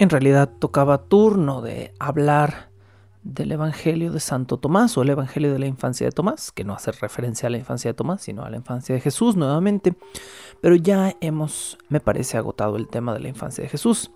[0.00, 2.70] En realidad tocaba turno de hablar
[3.22, 6.72] del Evangelio de Santo Tomás o el Evangelio de la infancia de Tomás, que no
[6.72, 9.94] hace referencia a la infancia de Tomás, sino a la infancia de Jesús nuevamente.
[10.62, 14.10] Pero ya hemos, me parece, agotado el tema de la infancia de Jesús.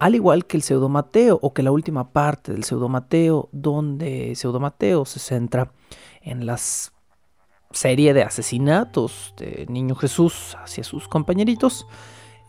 [0.00, 5.20] Al igual que el pseudomateo o que la última parte del pseudomateo, donde pseudomateo se
[5.20, 5.70] centra
[6.20, 6.58] en la
[7.70, 11.86] serie de asesinatos de Niño Jesús hacia sus compañeritos,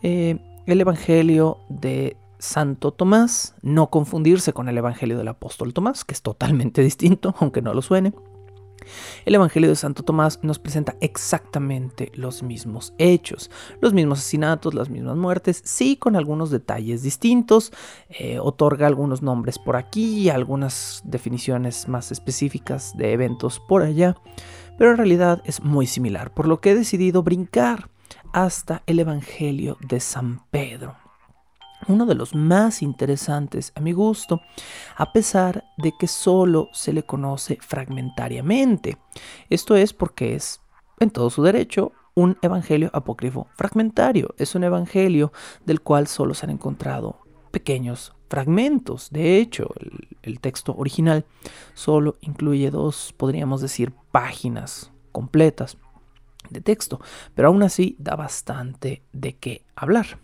[0.02, 6.12] eh, el Evangelio de Santo Tomás, no confundirse con el Evangelio del apóstol Tomás, que
[6.12, 8.12] es totalmente distinto, aunque no lo suene.
[9.24, 13.48] El Evangelio de Santo Tomás nos presenta exactamente los mismos hechos,
[13.80, 17.72] los mismos asesinatos, las mismas muertes, sí con algunos detalles distintos,
[18.08, 24.16] eh, otorga algunos nombres por aquí, algunas definiciones más específicas de eventos por allá,
[24.78, 27.88] pero en realidad es muy similar, por lo que he decidido brincar
[28.32, 31.01] hasta el Evangelio de San Pedro
[31.88, 34.40] uno de los más interesantes a mi gusto,
[34.96, 38.98] a pesar de que solo se le conoce fragmentariamente.
[39.50, 40.60] Esto es porque es,
[41.00, 44.34] en todo su derecho, un evangelio apócrifo fragmentario.
[44.38, 45.32] Es un evangelio
[45.64, 47.20] del cual solo se han encontrado
[47.50, 49.10] pequeños fragmentos.
[49.10, 49.68] De hecho,
[50.22, 51.24] el, texto original
[51.74, 55.76] solo incluye dos, podríamos decir, páginas completas
[56.50, 57.00] de texto,
[57.34, 60.18] pero aún así da bastante de qué hablar.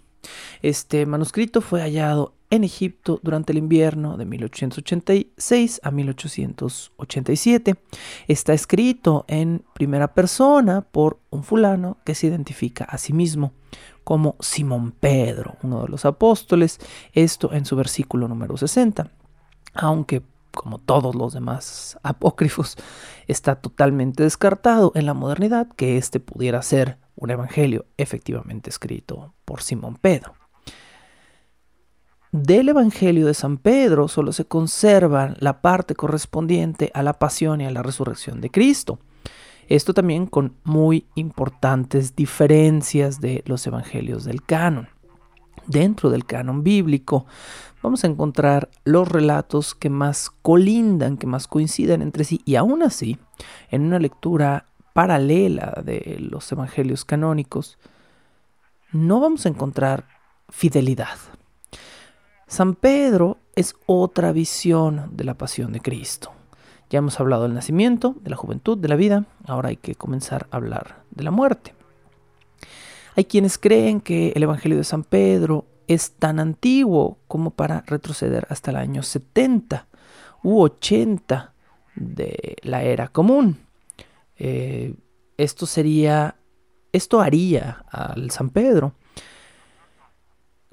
[0.63, 7.77] Este manuscrito fue hallado en Egipto durante el invierno de 1886 a 1887.
[8.27, 13.53] Está escrito en primera persona por un fulano que se identifica a sí mismo
[14.05, 16.79] como Simón Pedro, uno de los apóstoles,
[17.13, 19.11] esto en su versículo número 60.
[19.75, 20.23] Aunque,
[20.53, 22.77] como todos los demás apócrifos,
[23.27, 29.63] está totalmente descartado en la modernidad que éste pudiera ser un evangelio efectivamente escrito por
[29.63, 30.35] Simón Pedro.
[32.31, 37.67] Del Evangelio de San Pedro solo se conserva la parte correspondiente a la pasión y
[37.67, 38.99] a la resurrección de Cristo.
[39.69, 44.89] Esto también con muy importantes diferencias de los Evangelios del canon.
[45.69, 47.27] Dentro del canon bíblico
[47.83, 52.83] vamos a encontrar los relatos que más colindan, que más coinciden entre sí y aún
[52.83, 53.19] así,
[53.71, 57.79] en una lectura paralela de los evangelios canónicos,
[58.93, 60.09] no vamos a encontrar
[60.49, 61.19] fidelidad.
[62.47, 66.33] San Pedro es otra visión de la pasión de Cristo.
[66.89, 70.49] Ya hemos hablado del nacimiento, de la juventud, de la vida, ahora hay que comenzar
[70.51, 71.75] a hablar de la muerte.
[73.19, 78.47] Hay quienes creen que el Evangelio de San Pedro es tan antiguo como para retroceder
[78.49, 79.89] hasta el año 70
[80.45, 81.53] u 80
[81.97, 83.59] de la era común.
[84.37, 84.95] Eh,
[85.37, 86.37] esto sería,
[86.93, 88.95] esto haría al San Pedro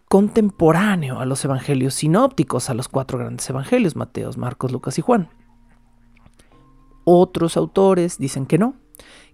[0.07, 5.29] contemporáneo a los evangelios sinópticos, a los cuatro grandes evangelios, Mateos, Marcos, Lucas y Juan.
[7.05, 8.75] Otros autores dicen que no,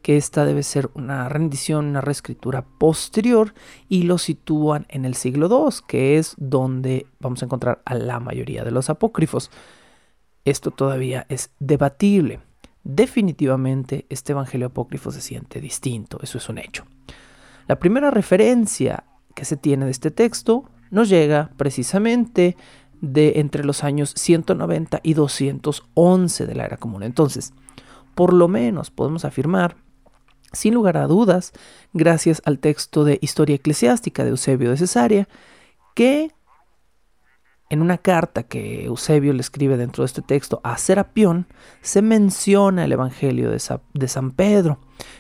[0.02, 3.54] que esta debe ser una rendición, una reescritura posterior
[3.88, 8.20] y lo sitúan en el siglo II, que es donde vamos a encontrar a la
[8.20, 9.52] mayoría de los apócrifos.
[10.46, 12.40] Esto todavía es debatible.
[12.84, 16.86] Definitivamente este Evangelio apócrifo se siente distinto, eso es un hecho.
[17.68, 19.04] La primera referencia
[19.36, 22.58] que se tiene de este texto nos llega precisamente
[23.02, 27.04] de entre los años 190 y 211 de la era común.
[27.04, 27.54] Entonces,
[28.16, 29.76] por lo menos podemos afirmar,
[30.54, 31.54] sin lugar a dudas,
[31.94, 35.28] gracias al texto de Historia Eclesiástica de Eusebio de Cesarea,
[35.96, 36.32] que
[37.72, 41.48] en una carta que Eusebio le escribe dentro de este texto a Serapión,
[41.82, 43.60] se menciona el Evangelio de,
[44.10, 44.80] San Pedro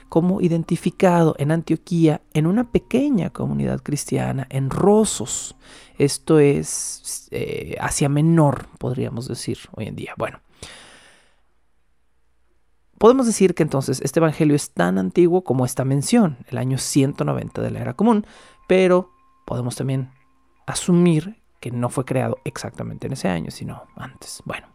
[0.10, 5.56] como identificado en Antioquía en una pequeña comunidad cristiana en Rosos.
[5.98, 10.14] Esto es eh, Asia Menor, podríamos decir hoy en día.
[10.18, 10.42] Bueno,
[13.01, 17.59] podemos decir que entonces este Evangelio es tan antiguo como esta mención, el año 190
[17.59, 18.27] de la era común,
[18.68, 19.09] pero
[19.44, 20.12] podemos también
[20.68, 24.44] asumir que no fue creado exactamente en ese año, sino antes.
[24.45, 24.68] Bueno.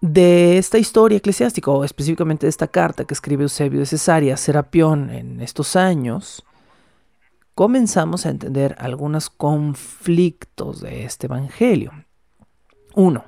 [0.00, 5.10] de esta historia eclesiástica, o específicamente de esta carta que escribe Eusebio de Cesarea Serapión
[5.10, 6.44] en estos años,
[7.54, 11.92] comenzamos a entender algunos conflictos de este evangelio.
[12.96, 13.24] Uno,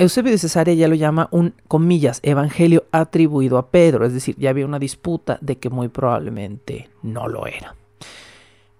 [0.00, 4.50] Eusebio de Cesarea ya lo llama un, comillas, evangelio atribuido a Pedro, es decir, ya
[4.50, 7.74] había una disputa de que muy probablemente no lo era.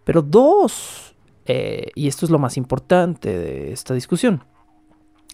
[0.04, 4.44] Pero dos, eh, y esto es lo más importante de esta discusión,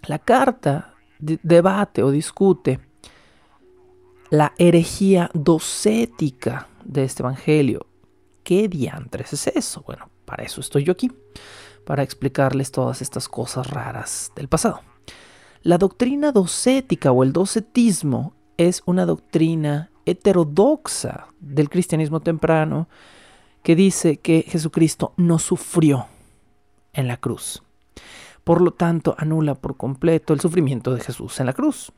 [0.07, 2.81] la carta debate o discute
[4.31, 7.87] la herejía docética de este evangelio.
[8.43, 9.83] ¿Qué diantres es eso?
[9.87, 11.13] Bueno, para eso estoy yo aquí,
[11.85, 14.81] para explicarles todas estas cosas raras del pasado.
[15.65, 22.87] La doctrina docética o el docetismo es una doctrina heterodoxa del cristianismo temprano
[23.63, 26.05] que dice que Jesucristo no sufrió
[26.93, 27.63] en la cruz.
[28.45, 31.93] Por lo tanto, anula por completo el sufrimiento de Jesús en la cruz.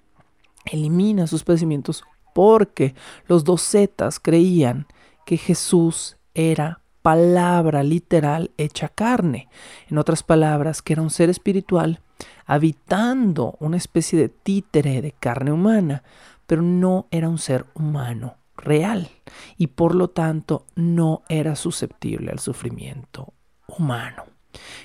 [0.65, 2.05] Elimina sus padecimientos
[2.37, 2.95] porque
[3.27, 4.87] los docetas creían
[5.25, 9.49] que Jesús era palabra literal hecha carne.
[9.89, 12.01] En otras palabras, que era un ser espiritual
[12.47, 16.03] habitando una especie de títere de carne humana,
[16.49, 19.09] pero no era un ser humano real
[19.57, 23.33] y por lo tanto no era susceptible al sufrimiento
[23.69, 24.25] humano.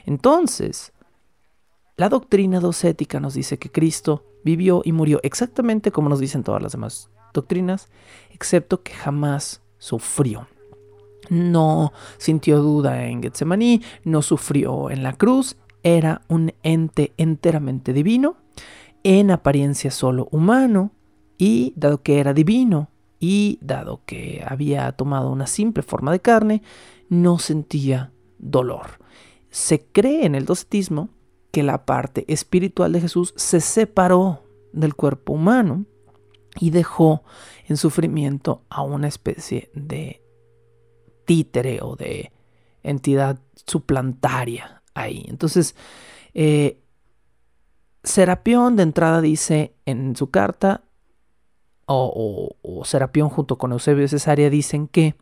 [0.06, 0.94] Entonces,
[1.98, 6.62] la doctrina docética nos dice que Cristo vivió y murió exactamente como nos dicen todas
[6.62, 7.90] las demás doctrinas,
[8.30, 10.48] excepto que jamás sufrió.
[11.30, 18.38] No sintió duda en Getsemaní, no sufrió en la cruz, era un ente enteramente divino,
[19.04, 20.92] en apariencia solo humano,
[21.38, 22.90] y dado que era divino,
[23.20, 26.62] y dado que había tomado una simple forma de carne,
[27.10, 29.00] no sentía dolor.
[29.50, 31.10] Se cree en el docetismo
[31.52, 34.44] que la parte espiritual de Jesús se separó
[34.74, 35.86] del cuerpo humano
[36.60, 37.24] y dejó
[37.68, 40.21] en sufrimiento a una especie de
[41.32, 42.30] títere o de
[42.84, 45.24] entidad suplantaria ahí.
[45.30, 45.78] Entonces,
[46.34, 46.82] eh,
[48.04, 50.84] Serapión de entrada dice en su carta,
[51.86, 55.16] o, Serapión junto con Eusebio de Cesarea dicen que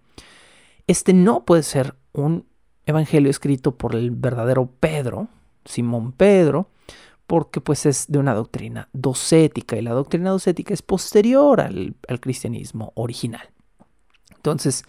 [0.87, 2.47] este no puede ser un
[2.87, 5.27] evangelio escrito por el verdadero Pedro,
[5.63, 6.71] Simón Pedro,
[7.27, 12.93] porque pues es de una doctrina docética y la doctrina docética es posterior al cristianismo
[12.95, 13.51] original.
[14.35, 14.85] Entonces,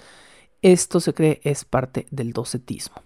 [0.62, 3.02] esto se cree es parte del docetismo.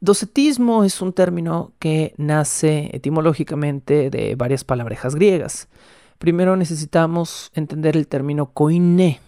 [0.00, 5.68] Docetismo es un término que nace etimológicamente de varias palabrejas griegas.
[6.18, 9.20] Primero necesitamos entender el término koiné.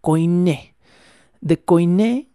[0.00, 0.76] Koiné.
[1.40, 2.28] De koiné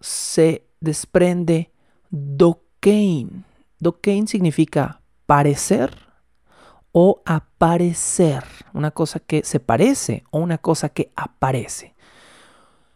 [0.00, 1.72] se desprende
[2.10, 3.44] dokein.
[3.80, 5.90] Dokein significa parecer
[6.92, 8.44] o aparecer.
[8.72, 11.94] Una cosa que se parece o una cosa que aparece.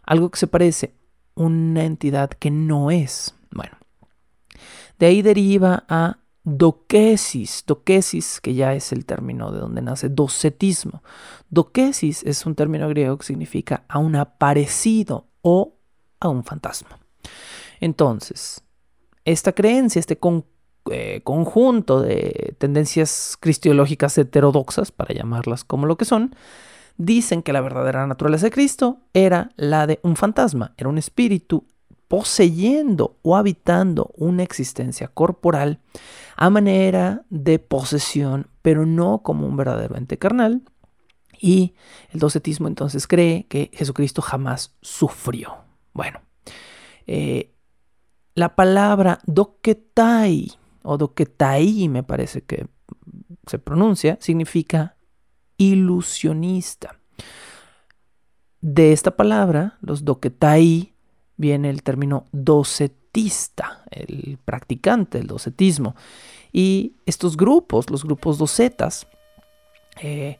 [0.06, 0.94] Algo que se parece,
[1.34, 3.34] una entidad que no es.
[3.50, 3.76] Bueno,
[4.98, 11.02] de ahí deriva a doquesis, doquesis, que ya es el término de donde nace docetismo.
[11.48, 15.76] Doquesis es un término griego que significa a un aparecido o
[16.20, 16.98] a un fantasma.
[17.80, 18.62] Entonces,
[19.24, 20.18] esta creencia, este
[20.90, 26.36] eh, conjunto de tendencias cristiológicas heterodoxas, para llamarlas como lo que son,
[26.96, 31.66] dicen que la verdadera naturaleza de Cristo era la de un fantasma, era un espíritu
[32.08, 35.80] poseyendo o habitando una existencia corporal
[36.36, 40.62] a manera de posesión, pero no como un verdadero ente carnal.
[41.40, 41.74] Y
[42.10, 45.56] el docetismo entonces cree que Jesucristo jamás sufrió.
[45.92, 46.20] Bueno,
[47.06, 47.52] eh,
[48.34, 52.66] la palabra doquetai o doquetai me parece que
[53.46, 54.96] se pronuncia, significa
[55.56, 56.98] ilusionista.
[58.60, 60.94] De esta palabra, los doquetai
[61.36, 65.94] viene el término docetista, el practicante del docetismo.
[66.52, 69.06] Y estos grupos, los grupos docetas,
[70.00, 70.38] eh,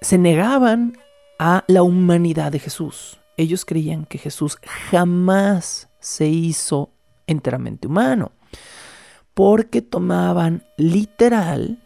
[0.00, 0.96] se negaban
[1.38, 3.20] a la humanidad de Jesús.
[3.36, 4.58] Ellos creían que Jesús
[4.90, 6.90] jamás se hizo
[7.26, 8.32] enteramente humano,
[9.34, 11.80] porque tomaban literal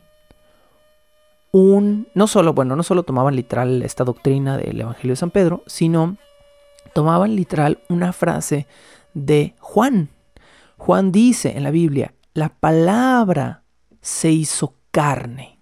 [1.53, 5.63] un, no solo, bueno, no solo tomaban literal esta doctrina del Evangelio de San Pedro,
[5.67, 6.17] sino
[6.95, 8.67] tomaban literal una frase
[9.15, 10.09] de Juan.
[10.79, 13.63] Juan dice en la Biblia, la palabra
[14.01, 15.61] se hizo carne,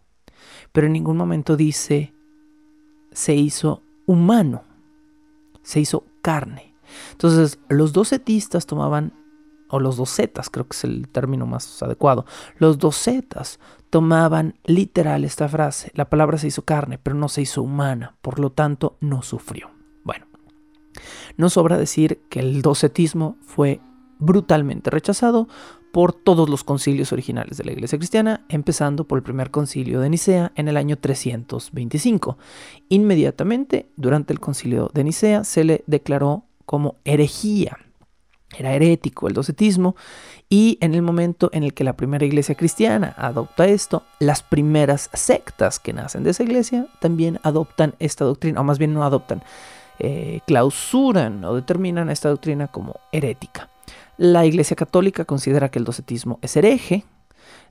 [0.73, 2.15] pero en ningún momento dice
[3.13, 4.63] se hizo humano,
[5.63, 6.75] se hizo carne.
[7.13, 9.13] Entonces los docetistas tomaban
[9.69, 12.25] o los docetas, creo que es el término más adecuado,
[12.59, 13.59] los docetas
[13.91, 18.39] tomaban literal esta frase, la palabra se hizo carne, pero no se hizo humana, por
[18.39, 19.71] lo tanto no sufrió.
[20.05, 20.27] Bueno,
[21.37, 23.81] no sobra decir que el docetismo fue
[24.19, 25.49] brutalmente rechazado
[25.93, 30.11] por todos los concilios originales de la Iglesia cristiana, empezando por el primer concilio de
[30.11, 32.39] Nicea en el año 325.
[32.89, 37.77] Inmediatamente, durante el concilio de Nicea, se le declaró como herejía.
[38.57, 39.95] Era herético el docetismo
[40.49, 45.09] y en el momento en el que la primera iglesia cristiana adopta esto, las primeras
[45.13, 49.45] sectas que nacen de esa iglesia también adoptan esta doctrina, o más bien no adoptan,
[50.01, 53.69] eh, clausuran o determinan esta doctrina como herética.
[54.17, 57.05] La Iglesia Católica considera que el docetismo es hereje.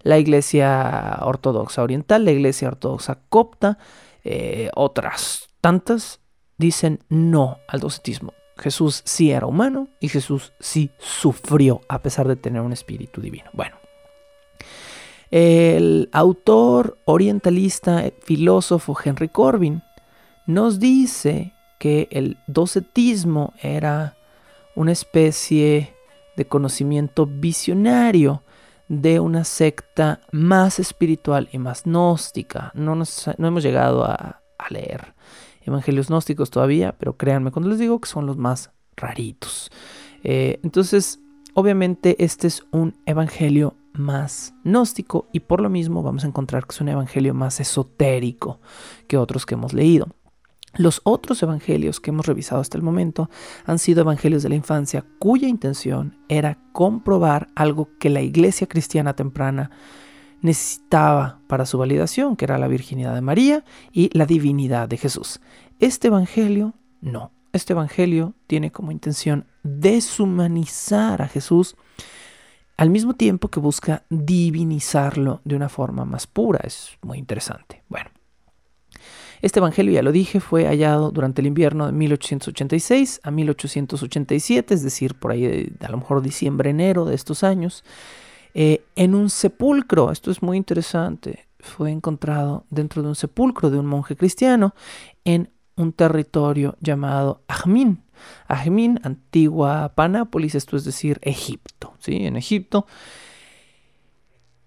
[0.01, 3.77] La Iglesia Ortodoxa Oriental, la Iglesia Ortodoxa Copta,
[4.23, 6.21] eh, otras tantas
[6.57, 8.33] dicen no al docetismo.
[8.59, 13.49] Jesús sí era humano y Jesús sí sufrió a pesar de tener un espíritu divino.
[13.53, 13.77] Bueno,
[15.31, 19.81] el autor orientalista, filósofo Henry Corbin
[20.45, 24.17] nos dice que el docetismo era
[24.75, 25.93] una especie
[26.35, 28.43] de conocimiento visionario
[28.87, 32.71] de una secta más espiritual y más gnóstica.
[32.73, 35.15] No, no hemos llegado a, leer
[35.69, 39.71] evangelios gnósticos todavía, pero créanme cuando les digo que son los más raritos.
[40.23, 41.19] Eh, entonces,
[41.53, 46.73] obviamente este es un evangelio más gnóstico y por lo mismo vamos a encontrar que
[46.73, 48.59] es un evangelio más esotérico
[49.07, 50.07] que otros que hemos leído.
[50.75, 53.29] Los otros evangelios que hemos revisado hasta el momento
[53.65, 59.15] han sido evangelios de la infancia cuya intención era comprobar algo que la iglesia cristiana
[59.15, 59.71] temprana
[60.41, 65.39] necesitaba para su validación, que era la virginidad de María y la divinidad de Jesús.
[65.79, 67.31] Este evangelio no.
[67.51, 71.75] Este evangelio tiene como intención deshumanizar a Jesús
[72.77, 76.61] al mismo tiempo que busca divinizarlo de una forma más pura.
[76.63, 77.83] Es muy interesante.
[77.89, 78.09] Bueno.
[79.41, 84.83] Este evangelio, ya lo dije, fue hallado durante el invierno de 1886 a 1887, es
[84.83, 87.85] decir, por ahí a lo mejor diciembre, enero de estos años,
[88.53, 90.11] eh, en un sepulcro.
[90.11, 91.47] Esto es muy interesante.
[91.59, 94.73] Fue encontrado dentro de un sepulcro de un monje cristiano
[95.25, 98.03] en un territorio llamado Ajmin.
[98.47, 101.93] Ajmin, antigua Panápolis, esto es decir, Egipto.
[101.99, 102.25] ¿sí?
[102.25, 102.85] En Egipto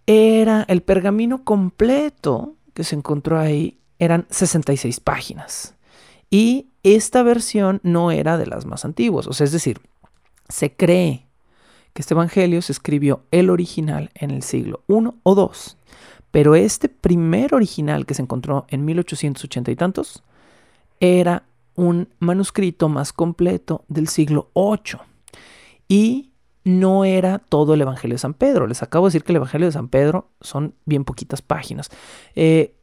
[0.07, 5.75] era el pergamino completo que se encontró ahí eran 66 páginas.
[6.31, 9.27] Y esta versión no era de las más antiguas.
[9.27, 9.81] O sea, es decir,
[10.49, 11.29] se cree
[11.93, 15.77] que este evangelio se escribió el original en el siglo I o II.
[16.31, 20.23] Pero este primer original que se encontró en 1880 y tantos
[21.01, 21.45] era
[21.75, 25.01] un manuscrito más completo del siglo VIII.
[25.89, 26.31] Y
[26.65, 28.67] no era todo el Evangelio de San Pedro.
[28.67, 31.91] Les acabo de decir que el Evangelio de San Pedro son bien poquitas páginas.
[32.35, 32.77] Eh,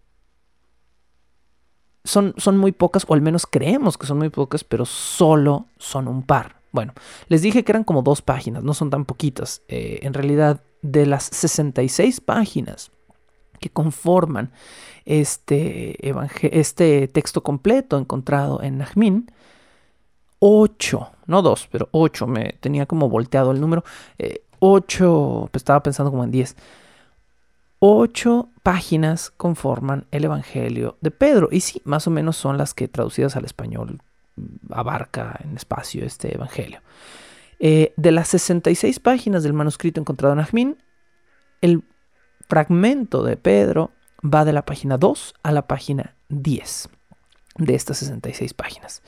[2.04, 6.08] son, son muy pocas, o al menos creemos que son muy pocas, pero solo son
[6.08, 6.59] un par.
[6.72, 6.94] Bueno,
[7.28, 9.62] les dije que eran como dos páginas, no son tan poquitas.
[9.68, 12.92] Eh, en realidad, de las 66 páginas
[13.60, 14.52] que conforman
[15.06, 15.98] este,
[16.58, 19.32] este texto completo encontrado en Najmin,
[20.40, 23.84] 8, no 2, pero 8, me tenía como volteado el número,
[24.60, 26.56] 8, eh, pues estaba pensando como en 10.
[27.82, 31.48] Ocho páginas conforman el Evangelio de Pedro.
[31.50, 34.02] Y sí, más o menos son las que traducidas al español
[34.70, 36.82] abarca en espacio este Evangelio.
[37.60, 40.78] Eh, de las 66 páginas del manuscrito encontrado en Ajmín,
[41.62, 41.84] el
[42.48, 43.92] fragmento de Pedro
[44.24, 46.90] va de la página 2 a la página 10
[47.58, 49.04] de estas 66 páginas.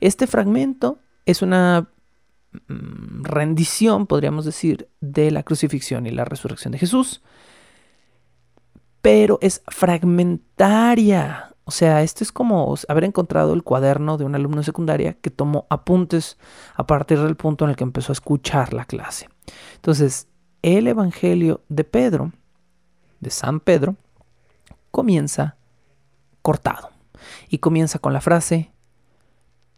[0.00, 1.88] Este fragmento es una
[2.68, 7.22] mm, rendición, podríamos decir, de la crucifixión y la resurrección de Jesús
[9.06, 11.54] pero es fragmentaria.
[11.68, 15.30] O sea, esto es como haber encontrado el cuaderno de un alumno de secundaria que
[15.30, 16.38] tomó apuntes
[16.76, 19.28] a partir del punto en el que empezó a escuchar la clase.
[19.74, 20.28] Entonces,
[20.62, 22.32] el Evangelio de Pedro,
[23.18, 23.96] de San Pedro,
[24.92, 25.56] comienza
[26.40, 26.90] cortado.
[27.48, 28.70] Y comienza con la frase,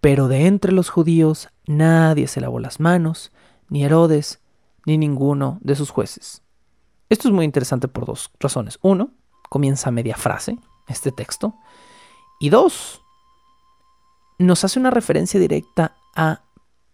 [0.02, 3.32] pero de entre los judíos nadie se lavó las manos,
[3.70, 4.42] ni Herodes,
[4.84, 6.42] ni ninguno de sus jueces.
[7.08, 8.78] Esto es muy interesante por dos razones.
[8.82, 9.12] Uno,
[9.48, 11.54] comienza media frase, este texto.
[12.40, 13.02] Y dos,
[14.38, 16.42] nos hace una referencia directa a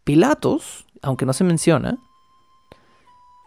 [0.04, 1.98] Pilatos, aunque no se menciona,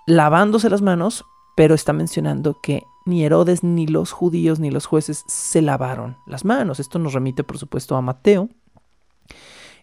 [0.05, 1.25] lavándose las manos,
[1.55, 6.45] pero está mencionando que ni Herodes, ni los judíos, ni los jueces se lavaron las
[6.45, 6.79] manos.
[6.79, 8.49] Esto nos remite, por supuesto, a Mateo,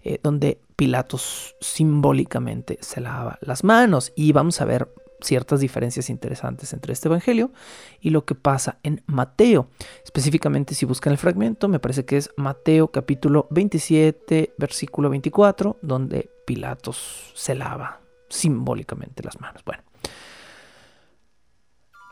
[0.02, 4.12] eh, donde Pilatos simbólicamente se lava las manos.
[4.14, 7.52] Y vamos a ver ciertas diferencias interesantes entre este Evangelio
[8.00, 9.68] y lo que pasa en Mateo.
[10.04, 16.30] Específicamente si buscan el fragmento, me parece que es Mateo capítulo 27, versículo 24, donde
[16.46, 19.62] Pilatos se lava simbólicamente las manos.
[19.64, 19.82] Bueno.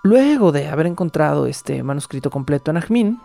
[0.04, 3.20] Luego de haber encontrado este manuscrito completo en Ajmín,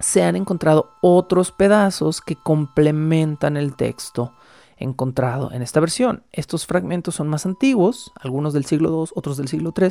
[0.00, 4.32] se han encontrado otros pedazos que complementan el texto
[4.76, 6.24] encontrado en esta versión.
[6.32, 9.88] Estos fragmentos son más antiguos, algunos del siglo II, otros del siglo III,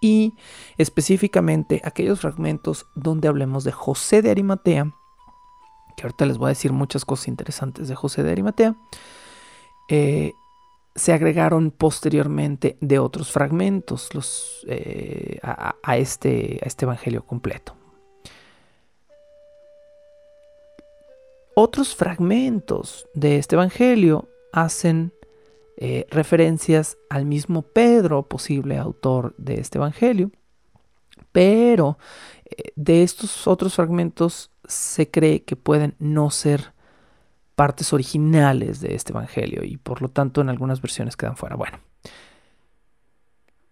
[0.00, 0.34] y
[0.78, 4.92] específicamente aquellos fragmentos donde hablemos de José de Arimatea,
[5.96, 8.76] que ahorita les voy a decir muchas cosas interesantes de José de Arimatea,
[9.88, 10.32] eh,
[10.94, 17.76] se agregaron posteriormente de otros fragmentos los, eh, a, este, a este Evangelio completo.
[21.58, 25.14] Otros fragmentos de este Evangelio hacen
[25.78, 30.30] eh, referencias al mismo Pedro, posible autor de este Evangelio,
[31.32, 31.96] pero
[32.44, 36.74] eh, de estos otros fragmentos se cree que pueden no ser
[37.54, 41.56] partes originales de este Evangelio y por lo tanto en algunas versiones quedan fuera.
[41.56, 41.78] Bueno,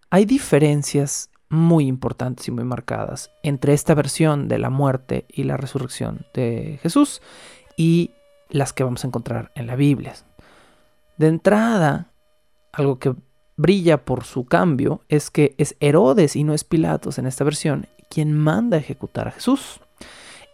[0.08, 5.58] hay diferencias muy importantes y muy marcadas entre esta versión de la muerte y la
[5.58, 7.20] resurrección de Jesús
[7.76, 8.12] y
[8.48, 10.14] las que vamos a encontrar en la Biblia.
[11.16, 12.10] De entrada,
[12.72, 13.14] algo que
[13.56, 17.86] brilla por su cambio es que es Herodes y no es Pilatos en esta versión
[18.14, 19.80] quien manda a ejecutar a Jesús.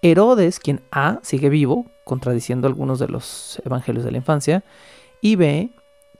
[0.02, 4.64] Herodes, quien A sigue vivo, contradiciendo algunos de los evangelios de la infancia,
[5.20, 5.70] y B,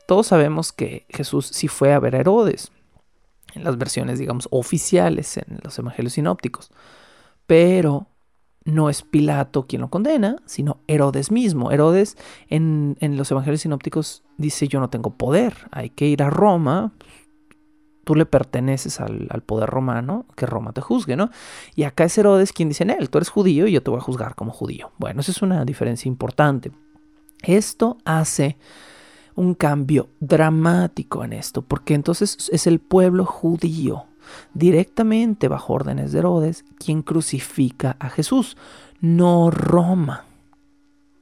[0.06, 2.72] todos sabemos que Jesús sí fue a ver a Herodes,
[3.54, 6.70] en las versiones, digamos, oficiales, en los evangelios sinópticos.
[7.46, 8.06] Pero
[8.64, 11.70] no es Pilato quien lo condena, sino Herodes mismo.
[11.70, 12.16] Herodes
[12.48, 16.92] en, los evangelios sinópticos dice yo no tengo poder, hay que ir a Roma,
[18.04, 21.30] tú le perteneces al, poder romano, que Roma te juzgue, ¿no?
[21.74, 24.02] Y acá es Herodes quien dice, él, tú eres judío y yo te voy a
[24.02, 24.92] juzgar como judío.
[24.98, 26.72] Bueno, esa es una diferencia importante.
[27.42, 28.58] Esto hace
[29.34, 34.04] un cambio dramático en esto, porque entonces es el pueblo judío
[34.54, 38.56] directamente bajo órdenes de Herodes, quien crucifica a Jesús,
[39.00, 40.24] no Roma.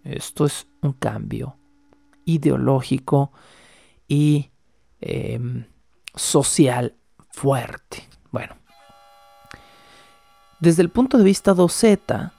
[0.05, 1.57] Esto es un cambio
[2.25, 3.33] ideológico
[4.07, 4.51] y
[5.01, 5.67] em,
[6.15, 6.95] social
[7.31, 8.09] fuerte.
[8.31, 8.57] Bueno,
[10.61, 12.33] desde el punto de vista doceta,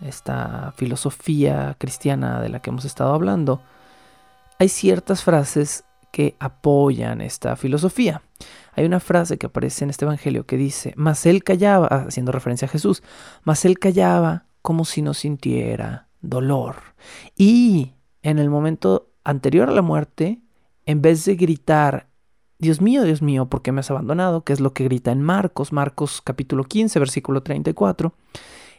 [0.00, 3.62] esta filosofía cristiana de la que hemos estado hablando,
[4.58, 5.84] hay ciertas frases
[6.16, 8.22] que apoyan esta filosofía.
[8.72, 12.64] Hay una frase que aparece en este Evangelio que dice, mas él callaba, haciendo referencia
[12.64, 13.02] a Jesús,
[13.44, 16.76] mas él callaba como si no sintiera dolor.
[17.36, 20.40] Y en el momento anterior a la muerte,
[20.86, 22.08] en vez de gritar,
[22.58, 24.42] Dios mío, Dios mío, ¿por qué me has abandonado?
[24.42, 28.14] Que es lo que grita en Marcos, Marcos capítulo 15, versículo 34.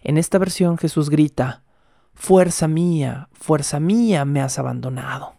[0.01, 1.61] En esta versión Jesús grita,
[2.15, 5.36] Fuerza mía, fuerza mía, me has abandonado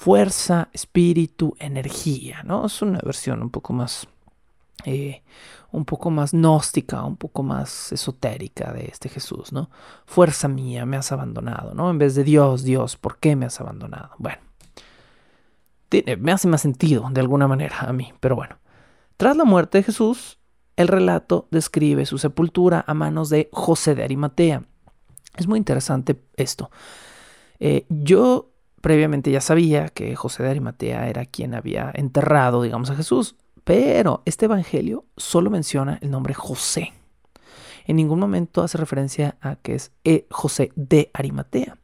[0.00, 2.64] fuerza, espíritu, energía, ¿no?
[2.64, 4.08] Es una versión un poco más,
[4.86, 5.22] eh,
[5.72, 9.68] un poco más gnóstica, un poco más esotérica de este Jesús, ¿no?
[10.06, 11.90] Fuerza mía, me has abandonado, ¿no?
[11.90, 14.12] En vez de Dios, Dios, ¿por qué me has abandonado?
[14.16, 14.40] Bueno,
[16.18, 18.56] me hace más sentido de alguna manera a mí, pero bueno.
[19.18, 20.38] Tras la muerte de Jesús,
[20.76, 24.62] el relato describe su sepultura a manos de José de Arimatea.
[25.36, 26.70] Es muy interesante esto.
[27.58, 28.49] Eh, yo
[28.80, 34.22] previamente ya sabía que José de Arimatea era quien había enterrado, digamos, a Jesús, pero
[34.24, 36.92] este evangelio solo menciona el nombre José.
[37.86, 41.76] En ningún momento hace referencia a que es e José de Arimatea.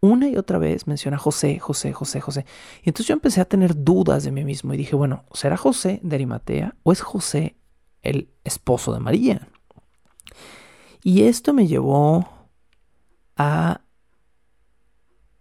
[0.00, 2.44] Una y otra vez menciona José, José, José, José.
[2.82, 6.00] Y entonces yo empecé a tener dudas de mí mismo y dije, bueno, ¿será José
[6.02, 7.56] de Arimatea o es José
[8.02, 9.48] el esposo de María?
[11.02, 12.28] Y esto me llevó
[13.36, 13.80] a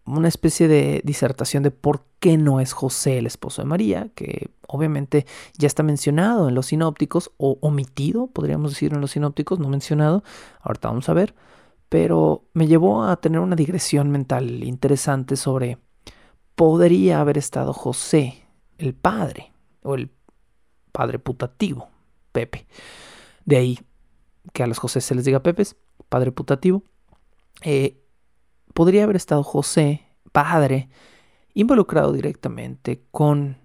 [0.06, 4.52] una especie de disertación de por qué no es José el esposo de María, que
[4.68, 5.26] obviamente
[5.58, 10.24] ya está mencionado en los sinópticos o omitido, podríamos decir en los sinópticos, no mencionado,
[10.62, 11.34] ahorita vamos a ver,
[11.90, 15.80] pero me llevó a tener una digresión mental interesante sobre
[16.56, 18.46] podría haber estado José,
[18.78, 20.12] el padre, o el
[20.92, 21.90] padre putativo,
[22.32, 22.66] Pepe.
[23.46, 23.80] De ahí
[24.54, 25.76] que a los José se les diga Pepes,
[26.10, 26.84] padre putativo.
[27.62, 28.02] Eh,
[28.76, 30.90] podría haber estado José, padre,
[31.54, 33.58] involucrado directamente con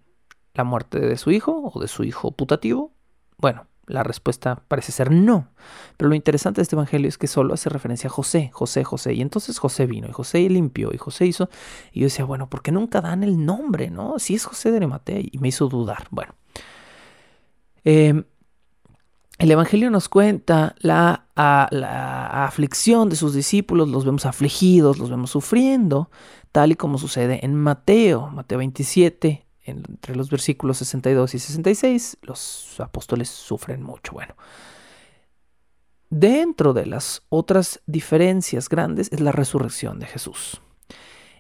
[0.54, 2.92] la muerte de su hijo o de su hijo putativo.
[3.36, 5.48] Bueno, La respuesta parece ser no.
[5.96, 9.14] Pero lo interesante de este evangelio es que solo hace referencia a José, José, José.
[9.14, 11.50] Y entonces José vino y José limpió y José hizo.
[11.90, 14.20] Y yo decía, bueno, ¿por qué nunca dan el nombre, no?
[14.20, 15.18] Si es José de Arimatea.
[15.20, 16.06] Y me hizo dudar.
[16.10, 16.36] Bueno.
[17.82, 18.24] Em,
[19.40, 26.10] el Evangelio nos cuenta la, aflicción de sus discípulos, los vemos afligidos, los vemos sufriendo,
[26.52, 32.78] tal y como sucede en Mateo, Mateo 27, entre los versículos 62 y 66, los
[32.80, 34.12] apóstoles sufren mucho.
[34.12, 34.34] Bueno,
[36.10, 40.60] dentro de las otras diferencias grandes es la resurrección de Jesús.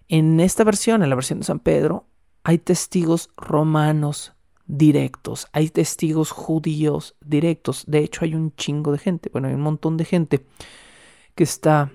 [0.08, 2.06] En esta versión, en la versión de San Pedro,
[2.44, 4.32] hay testigos romanos
[4.70, 7.84] directos, hay testigos judíos directos.
[7.86, 10.46] De hecho, hay un chingo de gente, bueno, hay un montón de gente
[11.34, 11.92] que está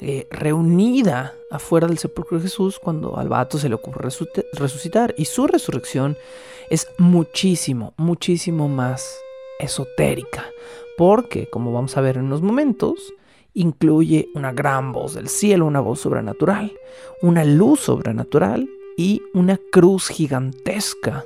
[0.00, 4.08] eh, reunida afuera del sepulcro de Jesús cuando al vato se le ocurre
[4.52, 5.14] resucitar.
[5.16, 6.16] Y su resurrección
[6.70, 9.18] es muchísimo, muchísimo más
[9.58, 10.44] esotérica.
[10.98, 13.14] Porque, como vamos a ver en unos momentos,
[13.52, 16.72] incluye una gran voz del cielo, una voz sobrenatural,
[17.22, 21.24] una luz sobrenatural y una cruz gigantesca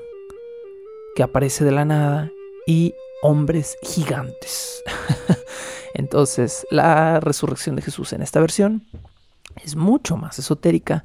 [1.15, 2.31] que aparece de la nada
[2.67, 4.83] y hombres gigantes.
[5.95, 8.85] Entonces, la resurrección de Jesús en esta versión
[9.65, 11.05] es mucho más esotérica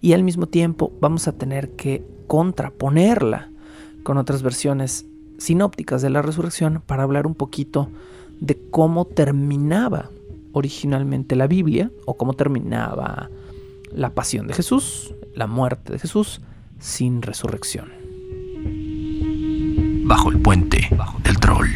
[0.00, 3.50] y al mismo tiempo vamos a tener que contraponerla
[4.02, 5.06] con otras versiones
[5.38, 7.88] sinópticas de la resurrección para hablar un poquito
[8.40, 10.10] de cómo terminaba
[10.52, 13.30] originalmente la Biblia o cómo terminaba
[13.92, 16.40] la pasión de Jesús, la muerte de Jesús
[16.78, 18.01] sin resurrección.
[20.04, 20.88] Bajo el puente
[21.24, 21.68] del troll.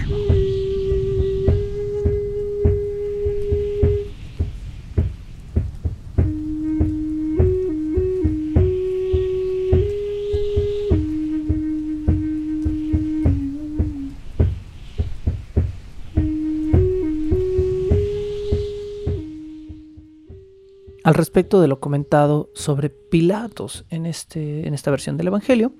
[21.06, 25.72] al respecto de lo comentado sobre Pilatos en, este, en esta versión del Evangelio.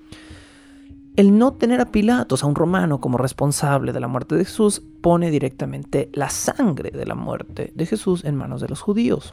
[1.17, 4.83] El no tener a Pilatos, a un romano, como responsable de la muerte de Jesús,
[5.01, 9.33] pone directamente la sangre de la muerte de Jesús en manos de los judíos.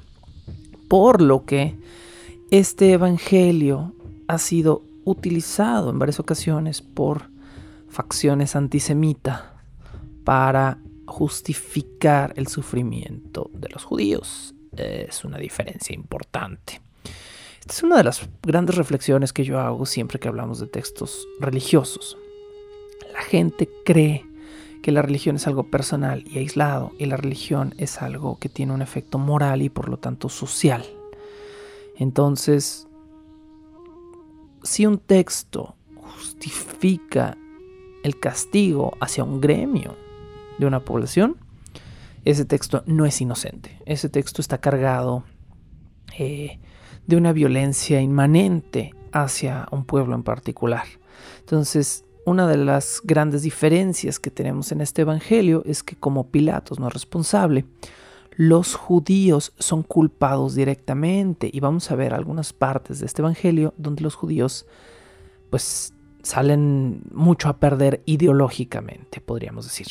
[0.87, 1.77] Por lo que
[2.51, 3.93] este Evangelio
[4.27, 7.23] ha sido utilizado en varias ocasiones por
[7.89, 9.41] facciones antisemitas
[10.23, 16.81] para justificar el sufrimiento de los judíos es una diferencia importante.
[17.63, 21.29] Esta es una de las grandes reflexiones que yo hago siempre que hablamos de textos
[21.39, 22.17] religiosos.
[23.13, 24.25] La gente cree
[24.81, 28.73] que la religión es algo personal y aislado y la religión es algo que tiene
[28.73, 30.83] un efecto moral y por lo tanto social.
[31.95, 32.85] Entonces,
[34.61, 37.37] si un texto justifica
[38.03, 39.95] el castigo hacia un gremio
[40.57, 41.37] de una población,
[42.25, 43.79] ese texto no es inocente.
[43.85, 45.23] Ese texto está cargado
[46.19, 46.59] eh,
[47.07, 50.85] de una violencia inmanente hacia un pueblo en particular.
[51.39, 56.79] Entonces, una de las grandes diferencias que tenemos en este Evangelio es que como Pilatos
[56.79, 57.65] no es responsable,
[58.35, 64.01] los judíos son culpados directamente y vamos a ver algunas partes de este Evangelio donde
[64.01, 64.65] los judíos
[65.49, 69.87] pues salen mucho a perder ideológicamente, podríamos decir.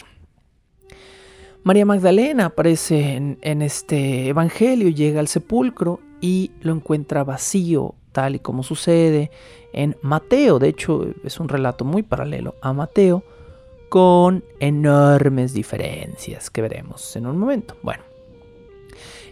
[1.63, 8.39] María Magdalena aparece en, este Evangelio, llega al sepulcro y lo encuentra vacío, tal y
[8.39, 9.31] como sucede
[9.75, 10.59] en Mateo.
[10.59, 13.23] De hecho, es un relato muy paralelo a Mateo,
[13.91, 17.77] con enormes diferencias que veremos en un momento.
[17.83, 18.03] Bueno,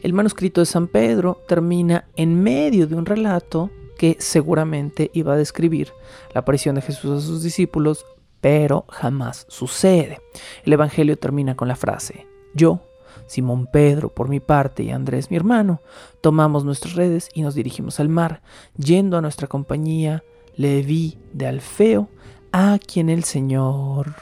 [0.02, 5.38] el manuscrito de San Pedro termina en medio de un relato que seguramente iba a
[5.38, 5.92] describir
[6.34, 8.04] la aparición de Jesús a sus discípulos
[8.40, 10.20] pero jamás sucede.
[10.64, 12.80] El Evangelio termina con la frase, yo,
[13.26, 15.80] Simón Pedro por mi parte y Andrés mi hermano,
[16.20, 18.42] tomamos nuestras redes y nos dirigimos al mar,
[18.76, 20.22] yendo a nuestra compañía
[20.56, 22.08] Leví de Alfeo,
[22.52, 24.14] a quien el Señor...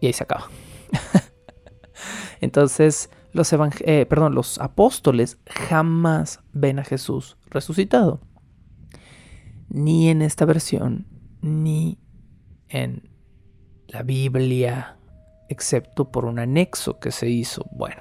[0.00, 0.48] Y ahí se acaba.
[2.40, 8.20] Entonces, los, eh, perdón, los apóstoles jamás ven a Jesús resucitado.
[9.68, 11.06] Ni en esta versión,
[11.42, 11.98] ni
[12.68, 13.08] en
[13.86, 14.96] la Biblia,
[15.50, 17.66] excepto por un anexo que se hizo.
[17.72, 18.00] Bueno,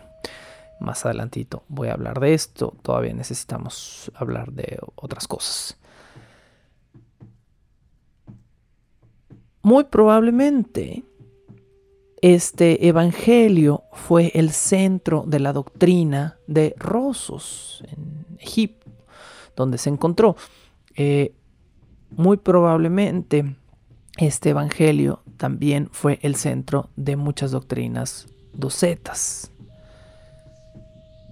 [0.79, 5.77] más adelantito voy a hablar de esto, todavía necesitamos hablar de otras cosas.
[9.61, 11.03] Muy probablemente
[12.21, 18.91] este evangelio fue el centro de la doctrina de Rosos en Egipto,
[19.55, 20.35] donde se encontró.
[20.95, 21.33] Eh,
[22.11, 23.55] muy probablemente
[24.17, 29.51] este evangelio también fue el centro de muchas doctrinas docetas